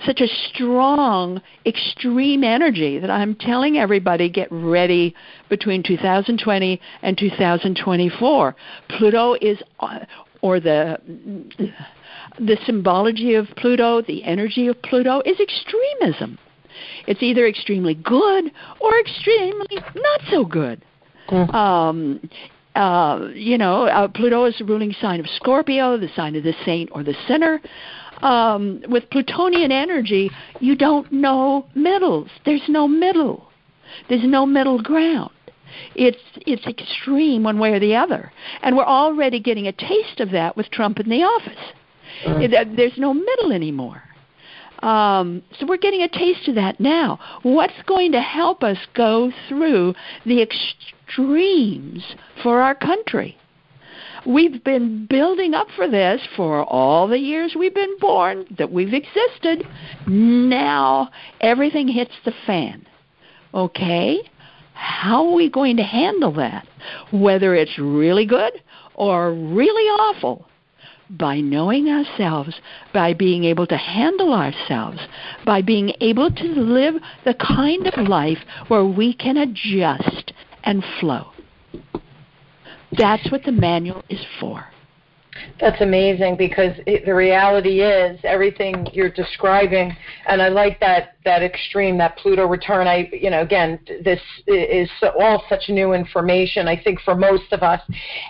such 0.06 0.22
a 0.22 0.28
strong, 0.28 1.42
extreme 1.66 2.44
energy 2.44 3.00
that 3.00 3.10
I'm 3.10 3.36
telling 3.36 3.78
everybody 3.78 4.30
get 4.30 4.48
ready 4.52 5.16
between 5.50 5.84
2020 5.84 6.82
and 7.02 7.18
2024. 7.18 8.56
Pluto 8.90 9.36
is, 9.42 9.60
uh, 9.80 10.00
or 10.42 10.60
the 10.60 11.00
the 12.40 12.58
symbology 12.66 13.34
of 13.34 13.48
Pluto, 13.56 14.02
the 14.02 14.24
energy 14.24 14.68
of 14.68 14.80
Pluto 14.84 15.22
is 15.26 15.40
extremism. 15.40 16.38
It's 17.08 17.24
either 17.24 17.48
extremely 17.48 17.96
good 17.96 18.52
or 18.80 19.00
extremely 19.00 19.78
not 19.96 20.22
so 20.30 20.46
good. 20.46 20.84
Mm. 21.30 21.54
Um, 21.54 22.30
uh, 22.78 23.30
you 23.34 23.58
know, 23.58 23.88
uh, 23.88 24.08
Pluto 24.08 24.46
is 24.46 24.56
the 24.60 24.66
ruling 24.66 24.94
sign 25.02 25.20
of 25.20 25.28
Scorpio, 25.28 25.98
the 25.98 26.10
sign 26.16 26.36
of 26.36 26.44
the 26.44 26.54
saint 26.64 26.90
or 26.94 27.04
the 27.04 27.16
sinner. 27.28 27.60
Um, 28.22 28.82
with 28.88 29.10
Plutonian 29.12 29.72
energy, 29.72 30.32
you 30.60 30.76
don't 30.76 31.12
know 31.12 31.68
middles. 31.76 32.30
There's 32.46 32.68
no 32.68 32.88
middle. 32.88 33.48
There's 34.10 34.24
no 34.24 34.46
middle 34.46 34.82
ground. 34.82 35.32
It's 35.96 36.18
it's 36.38 36.66
extreme 36.66 37.44
one 37.44 37.60
way 37.60 37.74
or 37.74 37.80
the 37.80 37.96
other, 37.96 38.32
and 38.64 38.76
we're 38.76 38.86
already 38.86 39.40
getting 39.40 39.68
a 39.68 39.72
taste 39.72 40.20
of 40.20 40.32
that 40.32 40.58
with 40.58 40.70
Trump 40.72 41.00
in 41.00 41.10
the 41.10 41.24
office. 41.24 41.64
It- 42.26 42.54
uh, 42.54 42.66
there's 42.76 42.98
no 42.98 43.14
middle 43.14 43.52
anymore. 43.52 44.02
Um, 44.80 45.42
so 45.60 45.66
we're 45.66 45.78
getting 45.78 46.04
a 46.04 46.08
taste 46.08 46.48
of 46.48 46.56
that 46.56 46.80
now. 46.80 47.20
What's 47.42 47.82
going 47.88 48.12
to 48.12 48.22
help 48.22 48.64
us 48.64 48.78
go 48.94 49.32
through 49.48 49.96
the 50.26 50.42
extremes 51.08 52.04
for 52.44 52.62
our 52.62 52.76
country? 52.76 53.38
We've 54.26 54.64
been 54.64 55.06
building 55.06 55.54
up 55.54 55.68
for 55.76 55.88
this 55.88 56.22
for 56.36 56.64
all 56.66 57.08
the 57.08 57.20
years 57.20 57.56
we've 57.58 57.74
been 57.74 57.98
born, 58.00 58.46
that 58.58 58.72
we've 58.72 58.94
existed. 58.94 59.66
Now 60.06 61.10
everything 61.40 61.88
hits 61.88 62.14
the 62.26 62.34
fan. 62.46 62.86
Okay? 63.54 64.20
How 64.74 65.28
are 65.28 65.34
we 65.34 65.50
going 65.50 65.78
to 65.78 65.84
handle 65.84 66.34
that? 66.34 66.68
Whether 67.12 67.56
it's 67.56 67.80
really 67.80 68.26
good 68.26 68.54
or 68.96 69.34
really 69.34 69.84
awful 69.84 70.46
by 71.10 71.40
knowing 71.40 71.88
ourselves, 71.88 72.60
by 72.94 73.14
being 73.14 73.46
able 73.46 73.66
to 73.68 73.78
handle 73.78 74.34
ourselves, 74.34 75.00
by 75.46 75.62
being 75.62 75.94
able 76.02 76.30
to 76.30 76.44
live 76.44 76.96
the 77.24 77.34
kind 77.36 77.88
of 77.88 78.08
life 78.10 78.40
where 78.68 78.84
we 78.84 79.14
can 79.14 79.38
adjust 79.38 80.34
and 80.64 80.84
flow. 81.00 81.32
That's 82.98 83.32
what 83.32 83.44
the 83.44 83.52
manual 83.52 84.04
is 84.10 84.26
for. 84.40 84.66
That's 85.60 85.82
amazing 85.82 86.38
because 86.38 86.74
it, 86.86 87.06
the 87.06 87.14
reality 87.14 87.82
is 87.82 88.20
everything 88.24 88.88
you're 88.94 89.10
describing, 89.10 89.96
and 90.28 90.42
I 90.42 90.50
like 90.50 90.80
that 90.80 91.16
that 91.26 91.44
extreme, 91.44 91.98
that 91.98 92.18
Pluto 92.18 92.46
return. 92.46 92.88
I, 92.88 93.10
you 93.12 93.30
know, 93.30 93.42
again, 93.42 93.80
this 94.04 94.20
is 94.48 94.90
all 95.20 95.44
such 95.50 95.70
new 95.70 95.94
information. 95.94 96.68
I 96.68 96.82
think 96.82 97.02
for 97.02 97.16
most 97.16 97.52
of 97.52 97.64
us, 97.64 97.82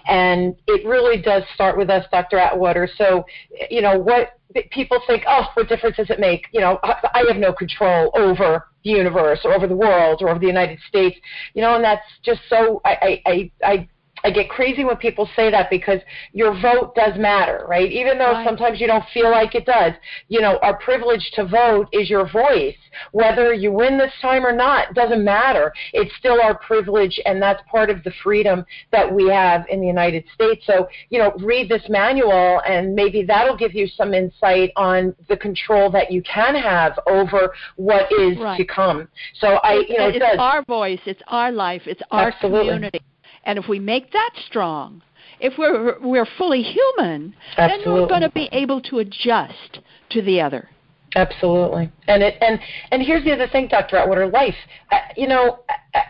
and 0.07 0.55
it 0.67 0.85
really 0.85 1.21
does 1.21 1.43
start 1.53 1.77
with 1.77 1.89
us, 1.89 2.05
Dr. 2.11 2.37
Atwater. 2.37 2.89
So, 2.97 3.25
you 3.69 3.81
know, 3.81 3.99
what 3.99 4.39
people 4.71 4.99
think, 5.05 5.23
oh, 5.27 5.45
what 5.53 5.67
difference 5.69 5.97
does 5.97 6.09
it 6.09 6.19
make? 6.19 6.47
You 6.53 6.61
know, 6.61 6.79
I, 6.83 6.95
I 7.13 7.23
have 7.27 7.37
no 7.37 7.53
control 7.53 8.11
over 8.15 8.67
the 8.83 8.89
universe 8.89 9.39
or 9.43 9.53
over 9.53 9.67
the 9.67 9.75
world 9.75 10.21
or 10.21 10.29
over 10.29 10.39
the 10.39 10.47
United 10.47 10.79
States. 10.87 11.17
You 11.53 11.61
know, 11.61 11.75
and 11.75 11.83
that's 11.83 12.05
just 12.23 12.41
so 12.49 12.81
I 12.85 13.21
I 13.25 13.31
I 13.31 13.51
I 13.63 13.89
get 14.31 14.49
crazy 14.49 14.83
when 14.83 14.97
people 14.97 15.29
say 15.35 15.51
that 15.51 15.69
because 15.69 15.99
your 16.33 16.59
vote 16.59 16.95
does 16.95 17.17
matter, 17.17 17.65
right? 17.67 17.91
Even 17.91 18.17
though 18.17 18.33
right. 18.33 18.45
sometimes 18.45 18.79
you 18.79 18.87
don't 18.87 19.03
feel 19.13 19.29
like 19.29 19.55
it 19.55 19.65
does. 19.65 19.93
You 20.27 20.41
know, 20.41 20.59
our 20.61 20.77
privilege 20.79 21.31
to 21.35 21.45
vote 21.45 21.87
is 21.91 22.09
your 22.09 22.29
voice. 22.29 22.75
Whether 23.11 23.53
you 23.53 23.71
win 23.71 23.97
this 23.97 24.13
time 24.21 24.45
or 24.45 24.51
not 24.51 24.93
doesn't 24.93 25.23
matter. 25.23 25.71
It's 25.93 26.11
still 26.17 26.41
our 26.41 26.57
privilege, 26.57 27.19
and 27.25 27.41
that's 27.41 27.61
part 27.69 27.89
of 27.89 28.03
the 28.03 28.11
freedom 28.23 28.65
that 28.91 29.11
we 29.11 29.29
have 29.29 29.65
in 29.69 29.81
the 29.81 29.87
United 29.87 30.25
States. 30.33 30.65
So, 30.65 30.87
you 31.09 31.19
know, 31.19 31.33
read 31.39 31.69
this 31.69 31.83
manual, 31.89 32.61
and 32.67 32.95
maybe 32.95 33.23
that'll 33.23 33.57
give 33.57 33.73
you 33.73 33.87
some 33.87 34.13
insight 34.13 34.71
on 34.75 35.15
the 35.29 35.37
control 35.37 35.91
that 35.91 36.11
you 36.11 36.21
can 36.23 36.55
have 36.55 36.99
over 37.07 37.53
what 37.75 38.11
is 38.11 38.37
right. 38.39 38.57
to 38.57 38.65
come. 38.65 39.07
So, 39.39 39.59
I, 39.63 39.85
you 39.87 39.97
know, 39.97 40.07
it's 40.07 40.17
it 40.17 40.39
our 40.39 40.63
voice, 40.63 40.99
it's 41.05 41.21
our 41.27 41.51
life, 41.51 41.83
it's 41.85 42.01
our 42.11 42.29
Absolutely. 42.29 42.73
community 42.73 43.01
and 43.47 43.57
if 43.57 43.67
we 43.67 43.79
make 43.79 44.11
that 44.11 44.31
strong, 44.45 45.01
if 45.39 45.53
we're 45.57 45.99
we're 46.01 46.27
fully 46.37 46.61
human, 46.61 47.33
Absolutely. 47.57 47.85
then 47.85 47.93
we're 47.93 48.07
going 48.07 48.21
to 48.21 48.29
be 48.29 48.49
able 48.51 48.81
to 48.81 48.99
adjust 48.99 49.79
to 50.09 50.21
the 50.21 50.41
other. 50.41 50.69
Absolutely. 51.15 51.89
And 52.07 52.21
it 52.21 52.35
and 52.41 52.59
and 52.91 53.01
here's 53.01 53.23
the 53.23 53.31
other 53.31 53.47
thing, 53.47 53.69
Dr. 53.69 53.95
Atwater, 53.95 54.27
life. 54.27 54.55
Uh, 54.91 54.97
you 55.15 55.27
know, 55.27 55.59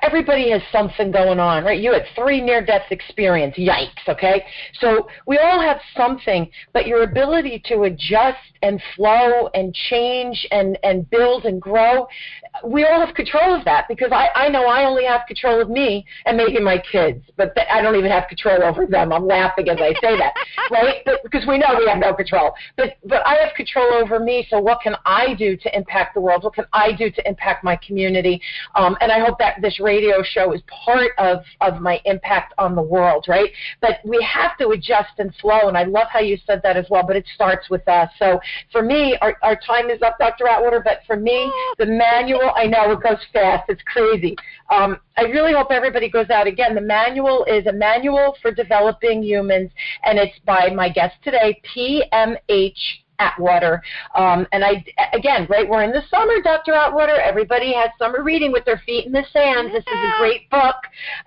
everybody 0.02 0.52
has 0.52 0.62
something 0.72 1.12
going 1.12 1.40
on, 1.40 1.64
right? 1.64 1.80
You 1.80 1.94
had 1.94 2.06
three 2.16 2.42
near 2.42 2.66
death 2.66 2.86
experience. 2.92 3.56
Yikes, 3.58 4.08
okay? 4.08 4.44
So 4.80 5.08
we 5.26 5.38
all 5.38 5.62
have 5.62 5.80
something, 5.96 6.50
but 6.74 6.88
your 6.88 7.04
ability 7.04 7.62
to 7.68 7.84
adjust 7.84 8.38
and 8.62 8.82
flow 8.96 9.50
and 9.54 9.74
change 9.90 10.48
and 10.52 10.78
and 10.84 11.10
build 11.10 11.46
and 11.46 11.62
grow, 11.62 12.08
we 12.66 12.86
all 12.86 13.06
have 13.06 13.16
control 13.16 13.54
of 13.54 13.64
that 13.66 13.88
because 13.88 14.12
I 14.12 14.30
I 14.36 14.50
know 14.50 14.66
I 14.66 14.86
only 14.86 15.06
have 15.06 15.22
control 15.28 15.62
of 15.62 15.70
me 15.70 16.06
and 16.26 16.38
maybe 16.38 16.60
my 16.60 16.82
kids, 16.92 17.24
but 17.36 17.56
th- 17.56 17.68
I 17.72 17.82
don't 17.82 17.96
even 17.96 18.12
have 18.12 18.28
control 18.28 18.64
over 18.64 18.86
them. 18.86 19.14
I'm 19.14 19.28
laughing 19.28 19.70
as 19.70 19.78
I 19.80 19.94
say 20.02 20.18
that, 20.18 20.34
right? 20.72 21.02
But, 21.06 21.22
because 21.24 21.46
we 21.48 21.58
know 21.58 21.76
we 21.78 21.88
have 21.88 22.00
no 22.00 22.14
control. 22.14 22.54
But 22.76 22.98
but 23.06 23.26
I 23.26 23.36
have 23.36 23.54
control 23.56 23.94
over 23.94 24.20
me, 24.20 24.48
so 24.50 24.60
what 24.60 24.82
can 24.82 24.96
I 25.06 25.34
do 25.36 25.56
to 25.56 25.76
impact 25.76 26.16
the 26.16 26.22
world? 26.22 26.44
What 26.44 26.56
can 26.56 26.66
I 26.74 26.92
do 26.94 27.12
to 27.12 27.28
impact 27.28 27.64
my 27.64 27.78
community? 27.86 28.42
Um, 28.76 28.98
and 29.02 29.12
I 29.12 29.20
hope 29.20 29.38
that 29.40 29.62
this 29.62 29.77
radio 29.80 30.24
show 30.24 30.54
is 30.54 30.62
part 30.68 31.12
of, 31.18 31.40
of 31.62 31.82
my 31.82 32.02
impact 32.06 32.54
on 32.58 32.76
the 32.76 32.82
world, 32.82 33.26
right? 33.28 33.50
But 33.82 34.00
we 34.04 34.22
have 34.24 34.58
to 34.58 34.70
adjust 34.70 35.12
and 35.20 35.34
flow, 35.36 35.68
and 35.68 35.78
I 35.78 35.84
love 35.84 36.08
how 36.12 36.20
you 36.20 36.38
said 36.46 36.62
that 36.64 36.78
as 36.78 36.86
well, 36.90 37.04
but 37.06 37.16
it 37.16 37.26
starts 37.34 37.70
with 37.70 37.88
us. 37.88 38.10
So 38.20 38.40
for 38.72 38.82
me, 38.82 39.18
our, 39.22 39.36
our 39.44 39.56
time 39.56 39.90
is 39.90 40.02
up, 40.02 40.18
Dr. 40.20 40.48
Atwater, 40.48 40.82
but 40.84 41.00
for 41.06 41.16
me, 41.16 41.52
the 41.78 41.86
manual, 41.86 42.52
I 42.56 42.66
know 42.66 42.92
it 42.92 43.02
goes 43.02 43.20
fast, 43.34 43.70
it's 43.70 43.82
crazy. 43.84 44.36
Um, 44.70 44.98
I 45.18 45.24
really 45.24 45.54
hope 45.54 45.72
everybody 45.72 46.10
goes 46.10 46.30
out 46.30 46.48
again. 46.48 46.76
The 46.76 46.82
manual 46.82 47.46
is 47.46 47.66
a 47.68 47.74
manual 47.74 48.36
for 48.42 48.52
developing 48.52 49.24
humans, 49.24 49.72
and 50.04 50.20
it's 50.20 50.38
by 50.46 50.70
my 50.70 50.90
guest 50.90 51.16
today, 51.24 51.62
PMH 51.76 52.74
Atwater. 53.20 53.82
Um, 54.16 54.48
and 54.52 54.64
I, 54.64 54.86
again, 55.14 55.48
right, 55.50 55.68
we're 55.68 55.84
in 55.84 55.92
the 55.92 56.04
summer, 56.10 56.40
Dr. 56.44 56.74
Atwater. 56.74 57.16
Everybody 57.16 57.74
has 57.74 57.90
summer 57.98 58.24
reading 58.24 58.52
with 58.52 58.64
their 58.66 58.82
feet 58.86 59.08
in 59.08 59.12
the 59.12 59.26
sand. 59.34 59.70
This 59.74 59.84
is 59.84 59.88
a 59.88 60.14
great 60.20 60.50
book, 60.52 60.76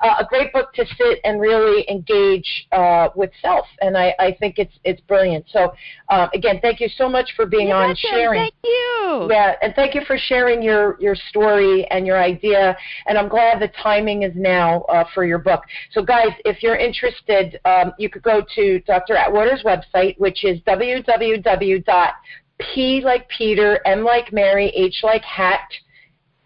uh, 0.00 0.14
a 0.20 0.24
great 0.24 0.52
book 0.52 0.72
to 0.74 0.86
sit 0.86 1.18
and 1.24 1.40
really 1.40 1.84
engage 1.90 2.68
uh, 2.70 3.08
with 3.16 3.30
self. 3.42 3.66
And 3.80 3.96
I, 3.96 4.14
I 4.20 4.36
think 4.38 4.58
it's 4.58 4.74
it's 4.84 5.00
brilliant. 5.02 5.46
So, 5.52 5.72
uh, 6.08 6.28
again, 6.32 6.60
thank 6.62 6.80
you 6.80 6.88
so 6.96 7.08
much 7.08 7.32
for 7.34 7.44
being 7.44 7.68
You're 7.68 7.76
on, 7.76 7.96
sharing. 7.96 8.40
Thank 8.40 8.54
you. 8.62 9.28
Yeah, 9.30 9.56
and 9.60 9.74
thank 9.74 9.94
you 9.94 10.02
for 10.06 10.16
sharing 10.16 10.62
your 10.62 10.96
your 11.00 11.16
story 11.16 11.86
and 11.90 12.06
your 12.06 12.22
idea. 12.22 12.76
And 13.06 13.18
I'm 13.18 13.28
glad 13.28 13.60
the 13.60 13.70
timing 13.82 14.22
is 14.22 14.32
now 14.36 14.82
uh, 14.82 15.04
for 15.12 15.24
your 15.24 15.38
book. 15.38 15.64
So, 15.90 16.02
guys, 16.02 16.28
if 16.44 16.62
you're 16.62 16.76
interested, 16.76 17.58
um, 17.64 17.92
you 17.98 18.08
could 18.08 18.22
go 18.22 18.42
to 18.54 18.80
Dr. 18.80 19.16
Atwater's 19.16 19.64
website, 19.64 20.16
which 20.18 20.44
is 20.44 20.60
www 20.60 21.79
dot 21.86 22.14
P 22.58 23.00
like 23.04 23.28
Peter, 23.28 23.80
M 23.86 24.04
like 24.04 24.32
Mary, 24.32 24.68
H 24.76 25.00
like 25.02 25.22
hat, 25.22 25.68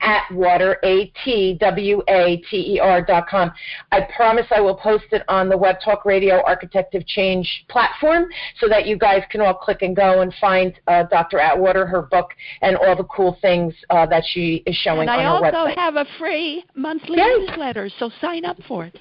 Atwater, 0.00 0.78
A 0.84 1.12
T 1.24 1.56
W 1.60 2.02
A 2.08 2.36
T 2.50 2.74
E 2.74 2.80
R 2.80 3.02
dot 3.02 3.26
com. 3.26 3.50
I 3.90 4.06
promise 4.16 4.46
I 4.54 4.60
will 4.60 4.76
post 4.76 5.04
it 5.12 5.22
on 5.28 5.48
the 5.48 5.56
Web 5.56 5.76
Talk 5.84 6.04
Radio 6.04 6.42
Architect 6.44 6.94
of 6.94 7.06
Change 7.06 7.48
platform 7.68 8.26
so 8.60 8.68
that 8.68 8.86
you 8.86 8.98
guys 8.98 9.22
can 9.30 9.40
all 9.40 9.54
click 9.54 9.82
and 9.82 9.96
go 9.96 10.20
and 10.20 10.32
find 10.40 10.78
uh, 10.86 11.04
Dr. 11.04 11.40
Atwater, 11.40 11.86
her 11.86 12.02
book, 12.02 12.30
and 12.60 12.76
all 12.76 12.94
the 12.94 13.04
cool 13.04 13.38
things 13.40 13.74
uh, 13.90 14.06
that 14.06 14.24
she 14.26 14.62
is 14.66 14.76
showing 14.76 15.08
and 15.08 15.10
on 15.10 15.42
her 15.42 15.48
website. 15.48 15.54
I 15.54 15.58
also 15.58 15.74
have 15.80 15.96
a 15.96 16.06
free 16.18 16.64
monthly 16.74 17.16
newsletter, 17.16 17.88
so 17.98 18.10
sign 18.20 18.44
up 18.44 18.58
for 18.68 18.84
it. 18.84 18.98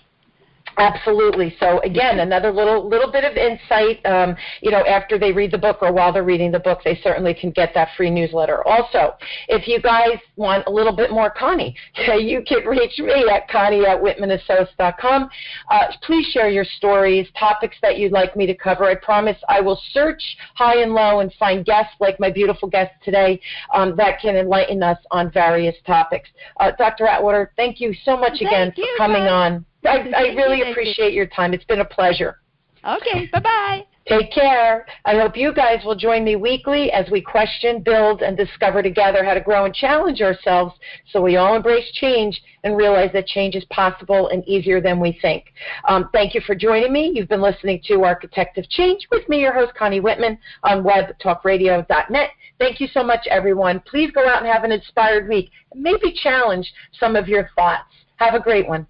Absolutely. 0.77 1.55
So 1.59 1.79
again, 1.81 2.19
another 2.19 2.51
little 2.51 2.87
little 2.87 3.11
bit 3.11 3.23
of 3.23 3.37
insight. 3.37 4.03
Um, 4.05 4.35
you 4.61 4.71
know, 4.71 4.83
after 4.85 5.19
they 5.19 5.31
read 5.31 5.51
the 5.51 5.57
book 5.57 5.77
or 5.81 5.91
while 5.91 6.11
they're 6.11 6.23
reading 6.23 6.51
the 6.51 6.59
book, 6.59 6.79
they 6.83 6.99
certainly 7.03 7.33
can 7.33 7.51
get 7.51 7.73
that 7.75 7.89
free 7.95 8.09
newsletter. 8.09 8.67
Also, 8.67 9.13
if 9.47 9.67
you 9.67 9.79
guys 9.81 10.17
want 10.35 10.65
a 10.67 10.71
little 10.71 10.95
bit 10.95 11.11
more 11.11 11.29
Connie, 11.29 11.75
you 12.19 12.43
can 12.47 12.65
reach 12.65 12.97
me 12.99 13.27
at 13.29 13.47
Connie 13.49 13.85
at 13.85 14.01
WhitmanAssociates.com. 14.01 15.29
Uh, 15.69 15.85
please 16.01 16.25
share 16.27 16.49
your 16.49 16.65
stories, 16.65 17.27
topics 17.37 17.77
that 17.81 17.97
you'd 17.97 18.11
like 18.11 18.35
me 18.35 18.45
to 18.45 18.55
cover. 18.55 18.85
I 18.85 18.95
promise 18.95 19.37
I 19.47 19.61
will 19.61 19.79
search 19.91 20.21
high 20.55 20.81
and 20.81 20.93
low 20.93 21.19
and 21.19 21.31
find 21.33 21.65
guests 21.65 21.93
like 21.99 22.19
my 22.19 22.31
beautiful 22.31 22.67
guest 22.67 22.91
today 23.03 23.39
um, 23.73 23.95
that 23.97 24.19
can 24.19 24.35
enlighten 24.35 24.81
us 24.81 24.97
on 25.11 25.31
various 25.31 25.75
topics. 25.85 26.29
Uh, 26.59 26.71
Dr. 26.77 27.05
Atwater, 27.07 27.51
thank 27.55 27.79
you 27.79 27.93
so 28.03 28.17
much 28.17 28.39
Thank 28.39 28.41
again 28.41 28.73
you, 28.75 28.85
for 28.97 29.03
coming 29.03 29.23
guys. 29.23 29.31
on. 29.31 29.65
I, 29.85 30.09
I 30.15 30.21
really 30.33 30.57
you, 30.57 30.63
thank 30.63 30.65
you. 30.65 30.71
appreciate 30.71 31.13
your 31.13 31.27
time. 31.27 31.53
It's 31.53 31.65
been 31.65 31.81
a 31.81 31.85
pleasure. 31.85 32.39
Okay, 32.85 33.27
bye 33.31 33.39
bye. 33.39 33.85
Take 34.07 34.33
care. 34.33 34.85
I 35.05 35.17
hope 35.17 35.37
you 35.37 35.53
guys 35.53 35.79
will 35.85 35.95
join 35.95 36.25
me 36.25 36.35
weekly 36.35 36.91
as 36.91 37.09
we 37.09 37.21
question, 37.21 37.81
build, 37.81 38.21
and 38.21 38.35
discover 38.35 38.83
together 38.83 39.23
how 39.23 39.33
to 39.33 39.39
grow 39.39 39.63
and 39.63 39.73
challenge 39.73 40.21
ourselves 40.21 40.73
so 41.09 41.21
we 41.21 41.37
all 41.37 41.55
embrace 41.55 41.89
change 41.93 42.41
and 42.65 42.75
realize 42.75 43.11
that 43.13 43.27
change 43.27 43.55
is 43.55 43.63
possible 43.65 44.27
and 44.27 44.45
easier 44.45 44.81
than 44.81 44.99
we 44.99 45.17
think. 45.21 45.45
Um, 45.87 46.09
thank 46.11 46.35
you 46.35 46.41
for 46.41 46.53
joining 46.53 46.91
me. 46.91 47.13
You've 47.15 47.29
been 47.29 47.41
listening 47.41 47.81
to 47.87 48.03
Architect 48.03 48.57
of 48.57 48.69
Change 48.69 49.07
with 49.09 49.27
me, 49.29 49.39
your 49.39 49.53
host, 49.53 49.73
Connie 49.73 50.01
Whitman, 50.01 50.37
on 50.63 50.83
webtalkradio.net. 50.83 52.29
Thank 52.59 52.81
you 52.81 52.87
so 52.87 53.03
much, 53.03 53.25
everyone. 53.29 53.81
Please 53.89 54.11
go 54.11 54.27
out 54.27 54.43
and 54.43 54.51
have 54.51 54.65
an 54.65 54.73
inspired 54.73 55.29
week 55.29 55.49
and 55.71 55.81
maybe 55.81 56.13
challenge 56.21 56.73
some 56.99 57.15
of 57.15 57.29
your 57.29 57.49
thoughts. 57.55 57.87
Have 58.17 58.33
a 58.33 58.39
great 58.41 58.67
one. 58.67 58.85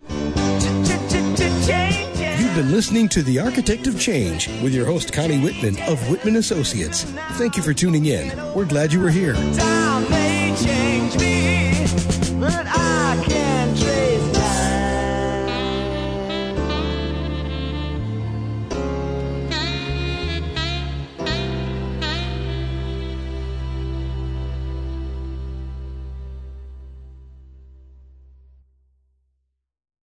You've 2.54 2.66
been 2.66 2.72
listening 2.72 3.10
to 3.10 3.24
The 3.24 3.40
Architect 3.40 3.88
of 3.88 4.00
Change 4.00 4.48
with 4.62 4.76
your 4.76 4.86
host, 4.86 5.12
Connie 5.12 5.40
Whitman 5.40 5.76
of 5.90 6.08
Whitman 6.08 6.36
Associates. 6.36 7.04
Thank 7.32 7.58
you 7.58 7.64
for 7.64 7.74
tuning 7.74 8.06
in. 8.06 8.30
We're 8.54 8.66
glad 8.66 8.94
you 8.94 9.00
were 9.00 9.10
here. 9.10 9.34